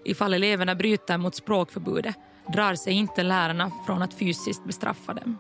Ifall 0.06 0.34
eleverna 0.34 0.76
bryter 0.76 1.17
mot 1.17 1.36
språkförbudet 1.36 2.15
drar 2.54 2.76
sig 2.76 2.94
inte 2.94 3.24
lärarna 3.24 3.72
från 3.86 4.02
att 4.02 4.13
fysiskt 4.13 4.65
bestraffa 4.65 5.13
dem. 5.13 5.38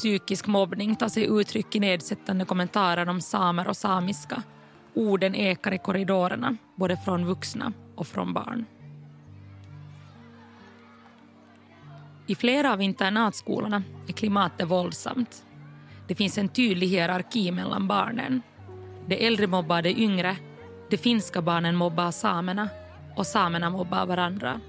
Psykisk 0.00 0.46
mobbning 0.46 0.96
tar 0.96 1.08
sig 1.08 1.40
uttryck 1.40 1.76
i 1.76 1.80
nedsättande 1.80 2.44
kommentarer 2.44 3.08
om 3.08 3.20
samer 3.20 3.68
och 3.68 3.76
samiska. 3.76 4.42
Orden 4.94 5.34
ekar 5.34 5.72
i 5.72 5.78
korridorerna, 5.78 6.56
både 6.76 6.96
från 6.96 7.26
vuxna 7.26 7.72
och 7.94 8.06
från 8.06 8.32
barn. 8.32 8.64
I 12.26 12.34
flera 12.34 12.72
av 12.72 12.82
internatskolorna 12.82 13.82
är 14.08 14.12
klimatet 14.12 14.68
våldsamt. 14.68 15.44
Det 16.08 16.14
finns 16.14 16.38
en 16.38 16.48
tydlig 16.48 16.88
hierarki 16.88 17.52
mellan 17.52 17.88
barnen. 17.88 18.42
De 19.06 19.26
äldre 19.26 19.46
mobbar 19.46 19.82
de 19.82 19.90
yngre, 19.90 20.36
de 20.90 20.96
finska 20.96 21.42
barnen 21.42 21.76
mobbar 21.76 22.10
samerna 22.10 22.68
och 23.16 23.26
samerna 23.26 23.70
mobbar 23.70 24.06
varandra. 24.06 24.60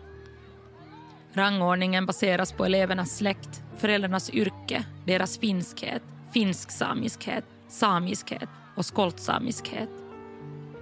Rangordningen 1.34 2.06
baseras 2.06 2.52
på 2.52 2.66
elevernas 2.66 3.18
släkt, 3.18 3.64
föräldrarnas 3.82 4.30
yrke, 4.30 4.84
deras 5.06 5.38
finskhet, 5.38 6.04
finsk-samiskhet, 6.34 7.44
samiskhet 7.68 8.50
och 8.76 8.86
skoltsamiskhet. 8.86 9.90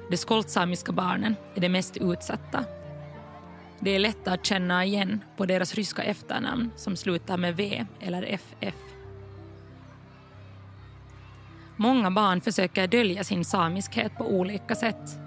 De 0.09 0.17
skoltsamiska 0.17 0.91
barnen 0.91 1.35
är 1.55 1.61
de 1.61 1.69
mest 1.69 1.97
utsatta. 1.97 2.63
Det 3.79 3.95
är 3.95 3.99
lätt 3.99 4.27
att 4.27 4.45
känna 4.45 4.85
igen 4.85 5.23
på 5.37 5.45
deras 5.45 5.75
ryska 5.75 6.03
efternamn 6.03 6.71
som 6.75 6.95
slutar 6.95 7.37
med 7.37 7.55
V 7.55 7.85
eller 7.99 8.23
FF. 8.23 8.75
Många 11.75 12.11
barn 12.11 12.41
försöker 12.41 12.87
dölja 12.87 13.23
sin 13.23 13.45
samiskhet 13.45 14.17
på 14.17 14.27
olika 14.27 14.75
sätt. 14.75 15.19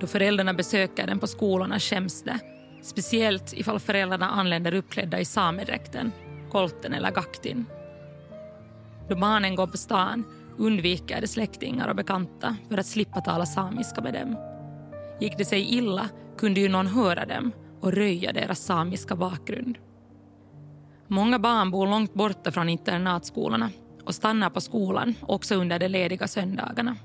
Då 0.00 0.06
föräldrarna 0.06 0.54
besöker 0.54 1.06
den 1.06 1.18
på 1.18 1.26
skolorna 1.26 1.80
skäms 1.80 2.22
det. 2.22 2.38
Speciellt 2.82 3.52
ifall 3.52 3.80
föräldrarna 3.80 4.30
anländer 4.30 4.74
uppklädda 4.74 5.20
i 5.20 5.24
samedräkten, 5.24 6.12
kolten 6.50 6.92
eller 6.92 7.10
gaktin. 7.10 7.64
Då 9.08 9.16
barnen 9.16 9.54
går 9.54 9.66
på 9.66 9.76
stan 9.76 10.24
undviker 10.58 11.20
de 11.20 11.26
släktingar 11.26 11.88
och 11.88 11.96
bekanta 11.96 12.56
för 12.68 12.78
att 12.78 12.86
slippa 12.86 13.20
tala 13.20 13.46
samiska 13.46 14.00
med 14.00 14.14
dem. 14.14 14.36
Gick 15.20 15.38
det 15.38 15.44
sig 15.44 15.74
illa 15.74 16.08
kunde 16.38 16.60
ju 16.60 16.68
någon 16.68 16.86
höra 16.86 17.26
dem 17.26 17.52
och 17.80 17.92
röja 17.92 18.32
deras 18.32 18.60
samiska 18.60 19.16
bakgrund. 19.16 19.78
Många 21.06 21.38
barn 21.38 21.70
bor 21.70 21.86
långt 21.86 22.14
borta 22.14 22.52
från 22.52 22.68
internatskolorna 22.68 23.70
och 24.04 24.14
stannar 24.14 24.50
på 24.50 24.60
skolan 24.60 25.14
också 25.22 25.54
under 25.54 25.78
de 25.78 25.88
lediga 25.88 26.28
söndagarna. 26.28 26.96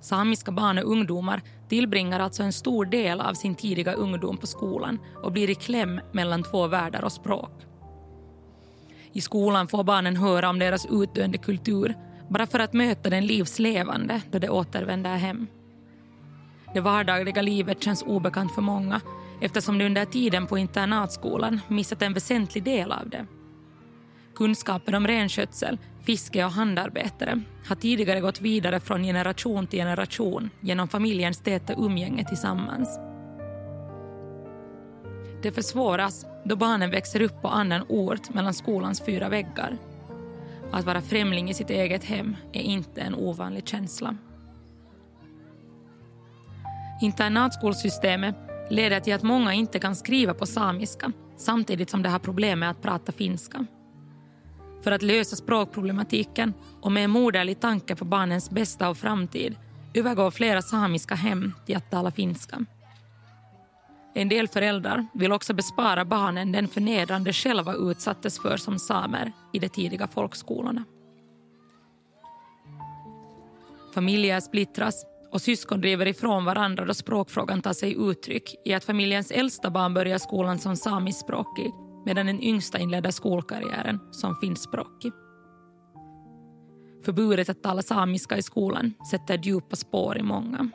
Samiska 0.00 0.52
barn 0.52 0.78
och 0.78 0.90
ungdomar 0.90 1.42
tillbringar 1.68 2.20
alltså 2.20 2.42
en 2.42 2.52
stor 2.52 2.84
del 2.84 3.20
av 3.20 3.34
sin 3.34 3.54
tidiga 3.54 3.92
ungdom 3.92 4.36
på 4.36 4.46
skolan 4.46 4.98
och 5.22 5.32
blir 5.32 5.50
i 5.50 5.54
kläm 5.54 6.00
mellan 6.12 6.42
två 6.42 6.66
världar 6.66 7.04
och 7.04 7.12
språk. 7.12 7.67
I 9.12 9.20
skolan 9.20 9.68
får 9.68 9.84
barnen 9.84 10.16
höra 10.16 10.50
om 10.50 10.58
deras 10.58 10.86
utdöende 10.90 11.38
kultur 11.38 11.94
bara 12.28 12.46
för 12.46 12.58
att 12.58 12.72
möta 12.72 13.10
den 13.10 13.26
livslevande 13.26 14.22
då 14.30 14.38
de 14.38 14.48
återvänder 14.48 15.16
hem. 15.16 15.46
Det 16.74 16.80
vardagliga 16.80 17.42
livet 17.42 17.82
känns 17.82 18.02
obekant 18.02 18.54
för 18.54 18.62
många 18.62 19.00
eftersom 19.40 19.78
de 19.78 19.86
under 19.86 20.04
tiden 20.04 20.46
på 20.46 20.58
internatskolan 20.58 21.60
missat 21.68 22.02
en 22.02 22.14
väsentlig 22.14 22.64
del 22.64 22.92
av 22.92 23.08
det. 23.08 23.26
Kunskapen 24.34 24.94
om 24.94 25.06
renskötsel, 25.06 25.78
fiske 26.02 26.44
och 26.44 26.50
handarbetare 26.50 27.40
har 27.68 27.76
tidigare 27.76 28.20
gått 28.20 28.40
vidare 28.40 28.80
från 28.80 29.02
generation 29.02 29.66
till 29.66 29.78
generation 29.78 30.50
genom 30.60 30.88
familjens 30.88 31.40
täta 31.40 31.74
umgänge 31.74 32.24
tillsammans. 32.28 32.98
Det 35.42 35.52
försvåras 35.52 36.26
då 36.48 36.56
barnen 36.56 36.90
växer 36.90 37.22
upp 37.22 37.42
på 37.42 37.48
annan 37.48 37.84
ort 37.88 38.34
mellan 38.34 38.54
skolans 38.54 39.00
fyra 39.00 39.28
väggar. 39.28 39.78
Att 40.72 40.84
vara 40.84 41.02
främling 41.02 41.50
i 41.50 41.54
sitt 41.54 41.70
eget 41.70 42.04
hem 42.04 42.36
är 42.52 42.60
inte 42.60 43.00
en 43.00 43.14
ovanlig 43.14 43.68
känsla. 43.68 44.16
Internatskolsystemet 47.02 48.34
leder 48.70 49.00
till 49.00 49.14
att 49.14 49.22
många 49.22 49.52
inte 49.52 49.78
kan 49.78 49.96
skriva 49.96 50.34
på 50.34 50.46
samiska 50.46 51.12
samtidigt 51.36 51.90
som 51.90 52.02
de 52.02 52.08
har 52.08 52.18
problem 52.18 52.58
med 52.58 52.70
att 52.70 52.82
prata 52.82 53.12
finska. 53.12 53.66
För 54.82 54.92
att 54.92 55.02
lösa 55.02 55.36
språkproblematiken 55.36 56.54
och 56.80 56.92
med 56.92 57.04
en 57.04 57.10
moderlig 57.10 57.60
tanke 57.60 57.96
på 57.96 58.04
barnens 58.04 58.50
bästa 58.50 58.88
och 58.88 58.98
framtid 58.98 59.56
övergår 59.94 60.30
flera 60.30 60.62
samiska 60.62 61.14
hem 61.14 61.52
till 61.66 61.76
att 61.76 61.90
tala 61.90 62.10
finska. 62.10 62.64
En 64.14 64.28
del 64.28 64.48
föräldrar 64.48 65.06
vill 65.14 65.32
också 65.32 65.54
bespara 65.54 66.04
barnen 66.04 66.52
den 66.52 66.68
förnedrande 66.68 67.32
själva 67.32 67.74
utsattes 67.74 68.38
för 68.38 68.56
som 68.56 68.78
samer 68.78 69.32
i 69.52 69.58
de 69.58 69.68
tidiga 69.68 70.08
folkskolorna. 70.08 70.84
Familjer 73.94 74.40
splittras 74.40 75.04
och 75.32 75.40
syskon 75.40 75.80
driver 75.80 76.06
ifrån 76.06 76.44
varandra 76.44 76.84
då 76.84 76.94
språkfrågan 76.94 77.62
tar 77.62 77.72
sig 77.72 77.96
uttryck 77.98 78.54
i 78.64 78.74
att 78.74 78.84
familjens 78.84 79.30
äldsta 79.30 79.70
barn 79.70 79.94
börjar 79.94 80.18
skolan 80.18 80.58
som 80.58 80.76
samiskspråkig 80.76 81.72
medan 82.06 82.26
den 82.26 82.42
yngsta 82.42 82.78
inleder 82.78 83.10
skolkarriären 83.10 84.00
som 84.10 84.36
finskspråkig. 84.36 85.12
Förbudet 87.04 87.48
att 87.48 87.62
tala 87.62 87.82
samiska 87.82 88.36
i 88.36 88.42
skolan 88.42 88.94
sätter 89.10 89.38
djupa 89.38 89.76
spår 89.76 90.18
i 90.18 90.22
många. 90.22 90.70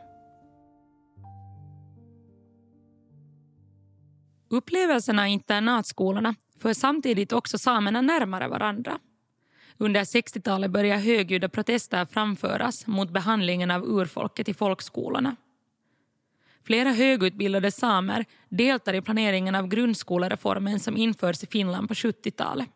Upplevelserna 4.54 5.30
i 5.30 5.32
internatskolorna 5.32 6.36
för 6.60 6.74
samtidigt 6.74 7.34
också 7.34 7.58
samerna 7.58 8.02
närmare 8.02 8.48
varandra. 8.48 9.00
Under 9.78 10.04
60-talet 10.04 10.72
började 10.72 11.02
högljudda 11.02 11.50
protester 11.50 12.06
framföras 12.06 12.88
mot 12.88 13.10
behandlingen 13.10 13.72
av 13.72 13.84
urfolket 13.84 14.50
i 14.50 14.54
folkskolorna. 14.54 15.36
Flera 16.64 16.92
högutbildade 16.92 17.72
samer 17.72 18.26
deltar 18.50 18.94
i 18.94 19.02
planeringen 19.02 19.56
av 19.56 19.68
grundskolereformen 19.68 20.80
som 20.80 20.98
införs 20.98 21.44
i 21.44 21.48
Finland 21.48 21.88
på 21.88 21.94
70-talet. 21.94 22.70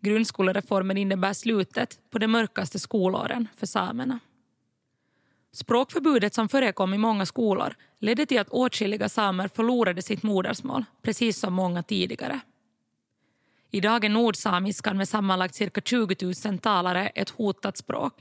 Grundskolereformen 0.00 0.96
innebär 0.96 1.32
slutet 1.32 2.10
på 2.10 2.18
de 2.18 2.26
mörkaste 2.26 2.78
skolåren 2.78 3.48
för 3.56 3.66
samerna. 3.66 4.20
Språkförbudet 5.56 6.34
som 6.34 6.48
förekom 6.48 6.94
i 6.94 6.98
många 6.98 7.26
skolor 7.26 7.74
ledde 7.98 8.26
till 8.26 8.38
att 8.38 8.48
åtskilliga 8.48 9.08
samer 9.08 9.48
förlorade 9.48 10.02
sitt 10.02 10.22
modersmål, 10.22 10.84
precis 11.02 11.38
som 11.38 11.54
många 11.54 11.82
tidigare. 11.82 12.40
Idag 13.70 14.04
är 14.04 14.08
nordsamiskan 14.08 14.96
med 14.96 15.08
sammanlagt 15.08 15.54
cirka 15.54 15.80
20 15.80 16.32
000 16.44 16.58
talare 16.58 17.08
ett 17.08 17.30
hotat 17.30 17.76
språk. 17.76 18.12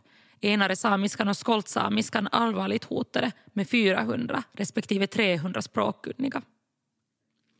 Enare 0.41 0.75
samiskan 0.75 1.27
och 1.27 1.37
skoltsamiskan 1.37 2.27
allvarligt 2.31 2.83
hotade 2.83 3.31
med 3.53 3.69
400 3.69 4.43
respektive 4.53 5.07
300 5.07 5.61
språkkunniga. 5.61 6.41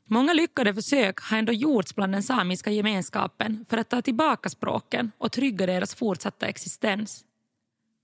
Många 0.06 0.34
lyckade 0.34 0.74
försök 0.74 1.20
har 1.20 1.38
ändå 1.38 1.54
gjorts 1.54 1.96
bland 1.96 2.14
den 2.14 2.24
samiska 2.24 2.72
gemenskapen 2.72 3.66
för 3.70 3.78
att 3.78 3.90
ta 3.90 4.02
tillbaka 4.02 4.50
språken 4.50 5.12
och 5.18 5.32
trygga 5.32 5.66
deras 5.66 5.96
fortsatta 5.96 6.48
existens. 6.48 7.26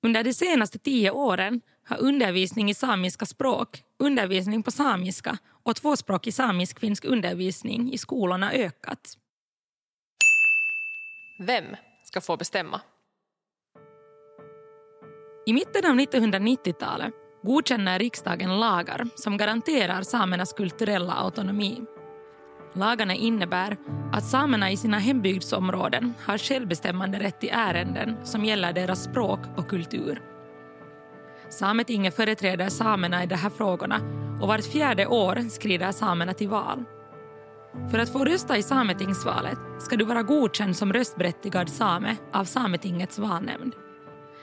Under 0.04 0.24
de 0.24 0.34
senaste 0.34 0.80
tio 0.80 1.12
åren 1.12 1.62
har 1.88 1.98
undervisning 1.98 2.70
i 2.70 2.74
samiska 2.74 3.26
språk, 3.26 3.84
undervisning 4.00 4.64
på 4.64 4.72
samiska 4.72 5.38
och 5.64 5.76
tvåspråkig 5.76 6.34
samisk-finsk 6.34 7.06
undervisning 7.06 7.94
i 7.94 7.98
skolorna 7.98 8.54
ökat. 8.54 9.18
Vem 11.40 11.66
ska 12.04 12.22
få 12.22 12.38
bestämma? 12.38 12.82
I 15.46 15.54
mitten 15.54 15.86
av 15.86 16.00
1990-talet 16.00 17.14
godkänner 17.44 18.00
riksdagen 18.00 18.60
lagar 18.60 19.08
som 19.16 19.38
garanterar 19.38 20.02
samernas 20.02 20.54
kulturella 20.54 21.14
autonomi. 21.14 21.82
Lagarna 22.74 23.16
innebär 23.16 23.78
att 24.12 24.26
samerna 24.26 24.72
i 24.72 24.78
sina 24.78 25.00
hembygdsområden 25.00 26.14
har 26.26 26.38
självbestämmande 26.38 27.20
rätt 27.20 27.44
i 27.44 27.50
ärenden 27.50 28.16
som 28.24 28.46
gäller 28.46 28.74
deras 28.74 29.04
språk 29.04 29.40
och 29.58 29.70
kultur. 29.70 30.22
Sametinget 31.50 32.16
företräder 32.16 32.70
samerna 32.70 33.24
i 33.24 33.28
de 33.28 33.36
här 33.36 33.50
frågorna 33.50 34.00
och 34.42 34.48
vart 34.48 34.66
fjärde 34.66 35.08
år 35.08 35.50
skrider 35.50 35.92
samerna 35.92 36.34
till 36.34 36.50
val. 36.50 36.84
För 37.92 38.00
att 38.00 38.10
få 38.10 38.26
rösta 38.26 38.58
i 38.58 38.64
Sametingsvalet 38.64 39.58
ska 39.80 39.96
du 39.96 40.06
vara 40.06 40.24
godkänd 40.24 40.76
som 40.76 40.94
röstberättigad 40.94 41.70
same 41.70 42.16
av 42.34 42.46
Sametingets 42.46 43.20
valnämnd. 43.20 43.76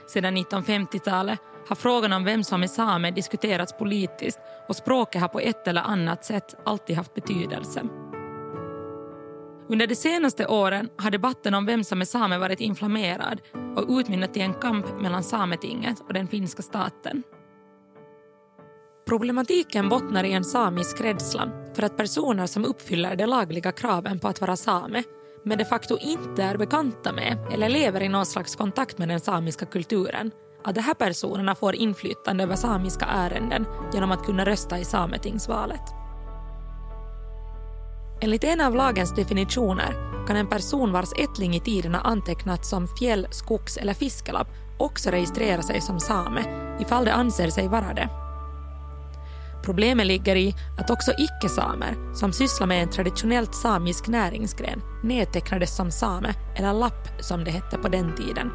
Sedan 0.06 0.36
1950-talet 0.36 1.38
har 1.68 1.76
frågan 1.76 2.12
om 2.12 2.24
vem 2.24 2.44
som 2.44 2.62
är 2.62 2.66
same 2.66 3.10
diskuterats 3.10 3.78
politiskt 3.78 4.40
och 4.68 4.76
språket 4.76 5.20
har 5.20 5.28
på 5.28 5.40
ett 5.40 5.68
eller 5.68 5.82
annat 5.82 6.24
sätt 6.24 6.54
alltid 6.64 6.96
haft 6.96 7.14
betydelse. 7.14 7.82
Under 9.70 9.86
de 9.86 9.94
senaste 9.94 10.46
åren 10.46 10.88
har 10.98 11.10
debatten 11.10 11.54
om 11.54 11.66
vem 11.66 11.84
som 11.84 12.00
är 12.00 12.04
same 12.04 12.38
varit 12.38 12.60
inflammerad 12.60 13.40
och 13.76 13.98
utmynnat 13.98 14.36
i 14.36 14.40
en 14.40 14.54
kamp 14.54 15.00
mellan 15.00 15.22
Sametinget 15.22 16.00
och 16.00 16.12
den 16.12 16.28
finska 16.28 16.62
staten. 16.62 17.22
Problematiken 19.08 19.88
bottnar 19.88 20.24
i 20.24 20.32
en 20.32 20.44
samisk 20.44 21.00
rädsla 21.00 21.50
för 21.74 21.82
att 21.82 21.96
personer 21.96 22.46
som 22.46 22.64
uppfyller 22.64 23.16
de 23.16 23.26
lagliga 23.26 23.72
kraven 23.72 24.18
på 24.18 24.28
att 24.28 24.40
vara 24.40 24.56
same 24.56 25.02
men 25.44 25.58
de 25.58 25.64
facto 25.64 25.98
inte 26.00 26.42
är 26.42 26.56
bekanta 26.56 27.12
med 27.12 27.38
eller 27.52 27.68
lever 27.68 28.02
i 28.02 28.08
någon 28.08 28.26
slags 28.26 28.56
kontakt 28.56 28.98
med 28.98 29.08
den 29.08 29.20
samiska 29.20 29.66
kulturen 29.66 30.30
att 30.64 30.74
de 30.74 30.80
här 30.80 30.94
personerna 30.94 31.54
får 31.54 31.74
inflytande 31.74 32.44
över 32.44 32.56
samiska 32.56 33.06
ärenden 33.06 33.66
genom 33.94 34.10
att 34.10 34.24
kunna 34.24 34.44
rösta 34.44 34.78
i 34.78 34.84
Sametingsvalet. 34.84 35.97
Enligt 38.20 38.44
en 38.44 38.60
av 38.60 38.74
lagens 38.74 39.14
definitioner 39.14 40.08
kan 40.26 40.36
en 40.36 40.46
person 40.46 40.92
vars 40.92 41.12
ättling 41.16 41.54
i 41.54 41.60
tiden 41.60 41.94
har 41.94 42.02
antecknats 42.02 42.68
som 42.68 42.86
fjäll-, 42.86 43.26
skogs 43.30 43.76
eller 43.76 43.94
fiskelapp 43.94 44.48
också 44.78 45.10
registrera 45.10 45.62
sig 45.62 45.80
som 45.80 46.00
same 46.00 46.44
ifall 46.80 47.04
de 47.04 47.10
anser 47.10 47.50
sig 47.50 47.68
vara 47.68 47.94
det. 47.94 48.08
Problemet 49.64 50.06
ligger 50.06 50.36
i 50.36 50.54
att 50.78 50.90
också 50.90 51.12
icke-samer 51.18 52.14
som 52.14 52.32
sysslar 52.32 52.66
med 52.66 52.82
en 52.82 52.90
traditionellt 52.90 53.54
samisk 53.54 54.08
näringsgren 54.08 54.82
nedtecknades 55.02 55.76
som 55.76 55.90
same, 55.90 56.34
eller 56.56 56.72
lapp 56.72 57.08
som 57.20 57.44
det 57.44 57.50
hette 57.50 57.78
på 57.78 57.88
den 57.88 58.14
tiden. 58.14 58.50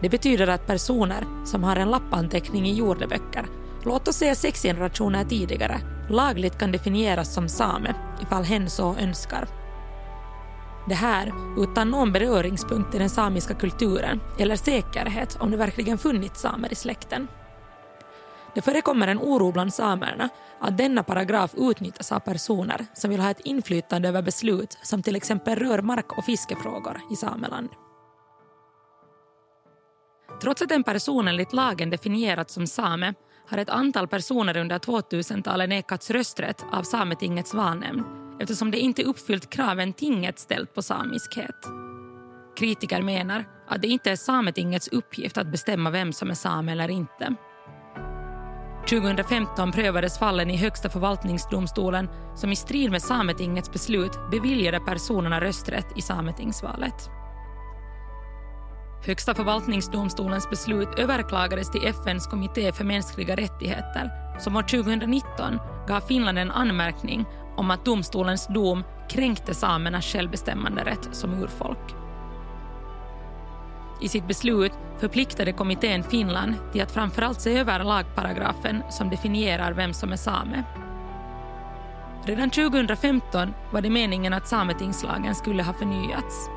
Det 0.00 0.08
betyder 0.08 0.46
att 0.46 0.66
personer 0.66 1.24
som 1.44 1.64
har 1.64 1.76
en 1.76 1.90
lappanteckning 1.90 2.66
i 2.66 2.74
jordeböcker, 2.74 3.46
låt 3.84 4.08
oss 4.08 4.16
säga 4.16 4.34
sex 4.34 4.62
generationer 4.62 5.24
tidigare, 5.24 5.80
lagligt 6.10 6.58
kan 6.58 6.72
definieras 6.72 7.34
som 7.34 7.48
same 7.48 7.94
ifall 8.22 8.44
hen 8.44 8.70
så 8.70 8.94
önskar. 8.96 9.48
Det 10.88 10.94
här 10.94 11.32
utan 11.56 11.90
någon 11.90 12.12
beröringspunkt 12.12 12.94
i 12.94 12.98
den 12.98 13.10
samiska 13.10 13.54
kulturen 13.54 14.20
eller 14.38 14.56
säkerhet 14.56 15.36
om 15.40 15.50
det 15.50 15.56
verkligen 15.56 15.98
funnits 15.98 16.40
samer 16.40 16.72
i 16.72 16.74
släkten. 16.74 17.28
Det 18.54 18.62
förekommer 18.62 19.08
en 19.08 19.18
oro 19.18 19.52
bland 19.52 19.74
samerna 19.74 20.28
att 20.60 20.78
denna 20.78 21.02
paragraf 21.02 21.54
utnyttjas 21.56 22.12
av 22.12 22.20
personer 22.20 22.86
som 22.94 23.10
vill 23.10 23.20
ha 23.20 23.30
ett 23.30 23.40
inflytande 23.40 24.08
över 24.08 24.22
beslut 24.22 24.78
som 24.82 25.02
till 25.02 25.16
exempel 25.16 25.58
rör 25.58 25.82
mark 25.82 26.18
och 26.18 26.24
fiskefrågor 26.24 27.00
i 27.10 27.16
Sameland. 27.16 27.68
Trots 30.40 30.62
att 30.62 30.72
en 30.72 30.84
person 30.84 31.28
enligt 31.28 31.52
lagen 31.52 31.90
definierats 31.90 32.54
som 32.54 32.66
same 32.66 33.14
har 33.48 33.58
ett 33.58 33.70
antal 33.70 34.08
personer 34.08 34.56
under 34.56 34.78
2000-talet 34.78 35.68
nekats 35.68 36.10
rösträtt 36.10 36.64
av 36.72 36.82
Sametingets 36.82 37.54
valnämnd 37.54 38.04
eftersom 38.40 38.70
det 38.70 38.78
inte 38.78 39.02
uppfyllt 39.02 39.50
kraven 39.50 39.92
tinget 39.92 40.38
ställt 40.38 40.74
på 40.74 40.82
samiskhet. 40.82 41.56
Kritiker 42.56 43.02
menar 43.02 43.44
att 43.68 43.82
det 43.82 43.88
inte 43.88 44.10
är 44.10 44.16
Sametingets 44.16 44.88
uppgift 44.88 45.38
att 45.38 45.52
bestämma 45.52 45.90
vem 45.90 46.12
som 46.12 46.30
är 46.30 46.34
same 46.34 46.72
eller 46.72 46.90
inte. 46.90 47.34
2015 48.88 49.72
prövades 49.72 50.18
fallen 50.18 50.50
i 50.50 50.56
Högsta 50.56 50.88
förvaltningsdomstolen 50.88 52.08
som 52.36 52.52
i 52.52 52.56
strid 52.56 52.90
med 52.90 53.02
Sametingets 53.02 53.72
beslut 53.72 54.12
beviljade 54.30 54.80
personerna 54.80 55.40
rösträtt 55.40 55.86
i 55.96 56.02
Sametingsvalet. 56.02 57.17
Högsta 59.06 59.34
förvaltningsdomstolens 59.34 60.50
beslut 60.50 60.98
överklagades 60.98 61.70
till 61.70 61.86
FNs 61.86 62.26
kommitté 62.26 62.72
för 62.72 62.84
mänskliga 62.84 63.36
rättigheter 63.36 64.10
som 64.40 64.56
år 64.56 64.62
2019 64.62 65.58
gav 65.88 66.00
Finland 66.00 66.38
en 66.38 66.50
anmärkning 66.50 67.24
om 67.56 67.70
att 67.70 67.84
domstolens 67.84 68.46
dom 68.46 68.84
kränkte 69.08 69.54
samernas 69.54 70.04
självbestämmanderätt 70.04 71.08
som 71.12 71.42
urfolk. 71.42 71.94
I 74.00 74.08
sitt 74.08 74.26
beslut 74.28 74.72
förpliktade 74.98 75.52
kommittén 75.52 76.02
Finland 76.02 76.54
till 76.72 76.82
att 76.82 76.92
framförallt 76.92 77.40
se 77.40 77.58
över 77.58 77.84
lagparagrafen 77.84 78.82
som 78.90 79.10
definierar 79.10 79.72
vem 79.72 79.94
som 79.94 80.12
är 80.12 80.16
same. 80.16 80.64
Redan 82.24 82.50
2015 82.50 83.54
var 83.70 83.80
det 83.80 83.90
meningen 83.90 84.32
att 84.32 84.48
sametingslagen 84.48 85.34
skulle 85.34 85.62
ha 85.62 85.72
förnyats. 85.72 86.50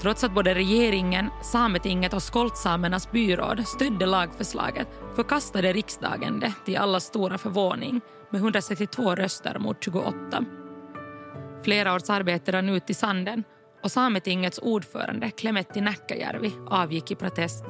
Trots 0.00 0.24
att 0.24 0.34
både 0.34 0.54
regeringen, 0.54 1.30
Sametinget 1.42 2.14
och 2.14 2.22
Skoltsamernas 2.22 3.10
byråd 3.10 3.66
stödde 3.66 4.06
lagförslaget 4.06 4.88
förkastade 5.16 5.72
riksdagen 5.72 6.40
det 6.40 6.52
till 6.64 6.76
allas 6.76 7.04
stora 7.04 7.38
förvåning 7.38 8.00
med 8.30 8.38
162 8.38 9.14
röster 9.14 9.58
mot 9.58 9.84
28. 9.84 10.44
Flera 11.64 11.94
års 11.94 12.10
arbete 12.10 12.52
rann 12.52 12.68
ut 12.68 12.90
i 12.90 12.94
sanden 12.94 13.44
och 13.82 13.90
Sametingets 13.90 14.58
ordförande 14.58 15.30
Klemetti 15.30 15.80
Näkkäjärvi 15.80 16.52
avgick 16.70 17.10
i 17.10 17.14
protest. 17.14 17.64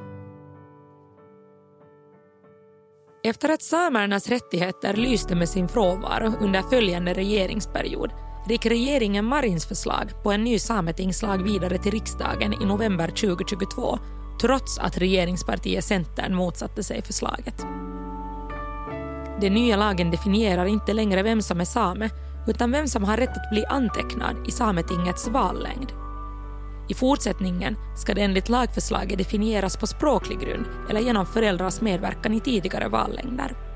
Efter 3.24 3.48
att 3.48 3.62
samernas 3.62 4.28
rättigheter 4.28 4.94
lyste 4.94 5.34
med 5.34 5.48
sin 5.48 5.68
frånvaro 5.68 6.32
under 6.40 6.62
följande 6.62 7.14
regeringsperiod 7.14 8.10
gick 8.48 8.66
regeringen 8.66 9.24
Marins 9.24 9.66
förslag 9.66 10.12
på 10.22 10.33
en 10.33 10.44
ny 10.44 10.59
sametingslag 10.59 11.42
vidare 11.42 11.79
till 11.79 11.92
riksdagen 11.92 12.62
i 12.62 12.64
november 12.64 13.09
2022 13.09 13.98
trots 14.40 14.79
att 14.79 14.98
regeringspartiet 14.98 15.85
Centern 15.85 16.35
motsatte 16.35 16.83
sig 16.83 17.03
förslaget. 17.03 17.66
Den 19.40 19.55
nya 19.55 19.76
lagen 19.76 20.11
definierar 20.11 20.66
inte 20.66 20.92
längre 20.92 21.22
vem 21.22 21.42
som 21.42 21.61
är 21.61 21.64
same 21.64 22.11
utan 22.48 22.72
vem 22.72 22.87
som 22.87 23.05
har 23.05 23.16
rätt 23.16 23.37
att 23.37 23.50
bli 23.50 23.64
antecknad 23.64 24.48
i 24.48 24.50
Sametingets 24.50 25.29
vallängd. 25.29 25.92
I 26.88 26.94
fortsättningen 26.94 27.76
ska 27.96 28.14
det 28.14 28.22
enligt 28.22 28.48
lagförslaget 28.48 29.18
definieras 29.18 29.76
på 29.76 29.87
språklig 29.87 30.40
grund 30.40 30.64
eller 30.90 31.00
genom 31.00 31.26
föräldrars 31.26 31.81
medverkan 31.81 32.35
i 32.35 32.40
tidigare 32.40 32.88
vallängder. 32.88 33.69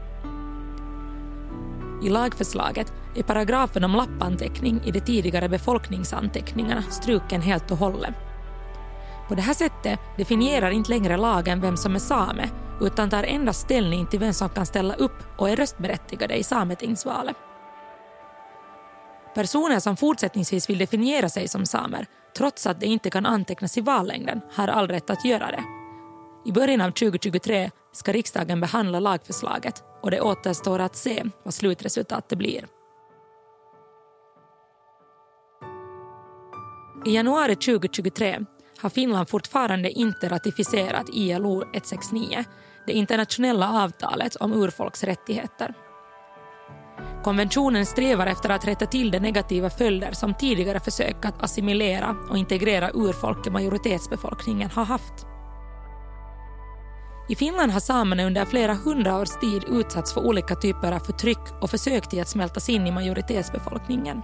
I 2.05 2.09
lagförslaget 2.09 2.93
är 3.15 3.23
paragrafen 3.23 3.85
om 3.85 3.93
lappanteckning 3.93 4.81
i 4.85 4.91
de 4.91 5.01
tidigare 5.01 5.49
befolkningsanteckningarna 5.49 6.83
struken 6.83 7.41
helt 7.41 7.71
och 7.71 7.77
hållet. 7.77 8.15
På 9.29 9.35
det 9.35 9.43
här 9.43 9.55
sättet 9.55 10.01
definierar 10.17 10.71
inte 10.71 10.91
längre 10.91 11.17
lagen 11.17 11.61
vem 11.61 11.77
som 11.77 11.95
är 11.95 11.99
same 11.99 12.49
utan 12.81 13.11
tar 13.11 13.23
endast 13.23 13.61
ställning 13.61 14.07
till 14.07 14.21
vem 14.21 14.33
som 14.33 14.49
kan 14.49 14.67
ställa 14.67 14.95
upp 14.95 15.25
och 15.39 15.51
är 15.51 15.57
röstberättigade 15.57 16.37
i 16.37 16.43
sametingsvalet. 16.43 17.37
Personer 19.35 19.81
som 19.81 19.97
fortsättningsvis 19.97 20.71
vill 20.71 20.79
definiera 20.79 21.29
sig 21.29 21.49
som 21.49 21.67
samer 21.67 22.07
trots 22.37 22.67
att 22.67 22.81
de 22.81 22.87
inte 22.87 23.11
kan 23.11 23.27
antecknas 23.27 23.79
i 23.79 23.81
vallängden 23.81 24.41
har 24.55 24.69
all 24.69 24.89
rätt 24.89 25.11
att 25.11 25.25
göra 25.25 25.47
det. 25.47 25.65
I 26.45 26.53
början 26.53 26.81
av 26.81 26.91
2023 26.91 27.71
ska 27.95 28.13
riksdagen 28.13 28.61
behandla 28.61 29.01
lagförslaget 29.01 29.83
och 30.03 30.11
det 30.11 30.21
återstår 30.21 30.79
att 30.79 30.97
se 30.97 31.25
vad 31.43 31.55
slutresultatet 31.55 32.39
blir. 32.39 32.65
I 37.07 37.15
januari 37.15 37.57
2023 37.57 38.41
har 38.79 38.91
Finland 38.91 39.29
fortfarande 39.29 39.91
inte 39.91 40.29
ratificerat 40.29 41.09
ILO 41.13 41.63
169, 41.63 42.45
det 42.87 42.93
internationella 42.93 43.83
avtalet 43.85 44.37
om 44.37 44.53
urfolks 44.53 45.05
rättigheter. 45.05 45.75
Konventionen 47.25 47.87
strävar 47.87 48.27
efter 48.27 48.51
att 48.51 48.67
rätta 48.67 48.87
till 48.87 49.11
de 49.11 49.21
negativa 49.21 49.71
följder 49.71 50.13
som 50.13 50.35
tidigare 50.35 50.81
försök 50.81 51.25
att 51.25 51.43
assimilera 51.43 52.17
och 52.31 52.39
integrera 52.39 52.91
urfolk 52.95 53.47
i 53.47 53.51
majoritetsbefolkningen 53.51 54.71
har 54.71 54.85
haft. 54.85 55.34
I 57.29 57.35
Finland 57.35 57.73
har 57.73 57.81
samerna 57.81 58.25
under 58.25 58.45
flera 58.45 58.75
hundra 58.75 59.19
års 59.19 59.31
tid 59.41 59.65
utsatts 59.69 60.15
för 60.15 60.27
olika 60.27 60.55
typer 60.55 60.93
av 60.93 60.99
förtryck 60.99 61.39
och 61.61 61.71
försök 61.71 62.09
till 62.09 62.21
att 62.21 62.29
smältas 62.29 62.69
in 62.69 62.87
i 62.87 62.91
majoritetsbefolkningen. 62.93 64.23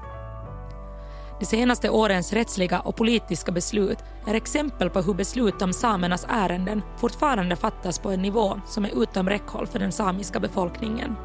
De 1.41 1.47
senaste 1.47 1.91
årens 1.91 2.33
rättsliga 2.33 2.81
och 2.81 2.97
politiska 2.97 3.53
beslut 3.53 3.99
är 4.27 4.35
exempel 4.35 4.91
på 4.91 5.01
hur 5.01 5.15
beslut 5.15 5.63
om 5.63 5.73
samernas 5.73 6.27
ärenden 6.29 6.83
fortfarande 6.97 7.57
fattas 7.57 7.99
på 7.99 8.11
en 8.11 8.23
nivå 8.23 8.61
som 8.67 8.85
är 8.85 9.03
utom 9.03 9.29
räckhåll 9.29 9.67
för 9.67 9.79
den 9.79 9.93
samiska 9.93 10.41
befolkningen. 10.41 11.17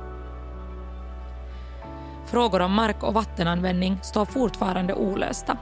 Frågor 2.25 2.59
om 2.59 2.71
mark 2.71 3.03
och 3.03 3.13
vattenanvändning 3.13 3.99
står 4.03 4.25
fortfarande 4.25 4.93
olösta. 4.93 5.57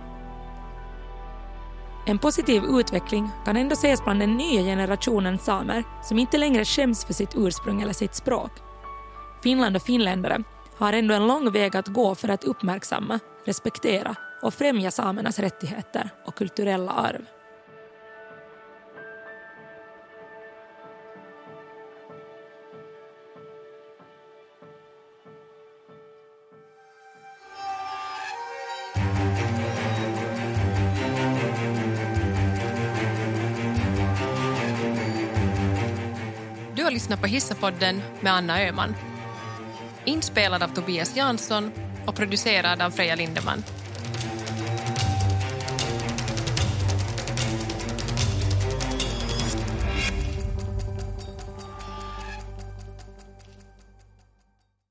En 2.06 2.20
positiv 2.20 2.63
utveckling 2.63 3.30
kan 3.46 3.58
ändå 3.58 3.74
ses 3.74 4.04
bland 4.04 4.20
den 4.20 4.38
nya 4.38 4.62
generationen 4.62 5.39
samer 5.39 5.84
som 6.04 6.20
inte 6.20 6.38
längre 6.38 6.66
skäms 6.66 7.06
för 7.06 7.13
sitt 7.13 7.36
ursprung 7.36 7.82
eller 7.82 7.94
sitt 7.94 8.16
språk. 8.16 8.52
Finland 9.44 9.76
och 9.76 9.82
finländare 9.82 10.44
har 10.78 10.94
ändå 10.94 11.13
en 11.13 11.28
lång 11.28 11.52
väg 11.52 11.78
att 11.78 11.88
gå 11.88 12.16
för 12.16 12.30
att 12.30 12.44
uppmärksamma, 12.44 13.20
respektera 13.46 14.16
och 14.42 14.54
främja 14.54 14.92
samernas 14.92 15.39
rättigheter 15.39 16.10
och 16.26 16.36
kulturella 16.36 16.92
arv. 16.92 17.26
Du 36.93 36.95
har 36.95 36.99
lyssnat 36.99 37.21
på 37.21 37.27
Hissapodden 37.27 38.01
med 38.21 38.34
Anna 38.34 38.62
Öhman. 38.62 38.95
Inspelad 40.06 40.63
av 40.63 40.67
Tobias 40.67 41.15
Jansson 41.15 41.71
och 42.06 42.15
producerad 42.15 42.82
av 42.82 42.91
Freja 42.91 43.15
Lindeman. 43.15 43.63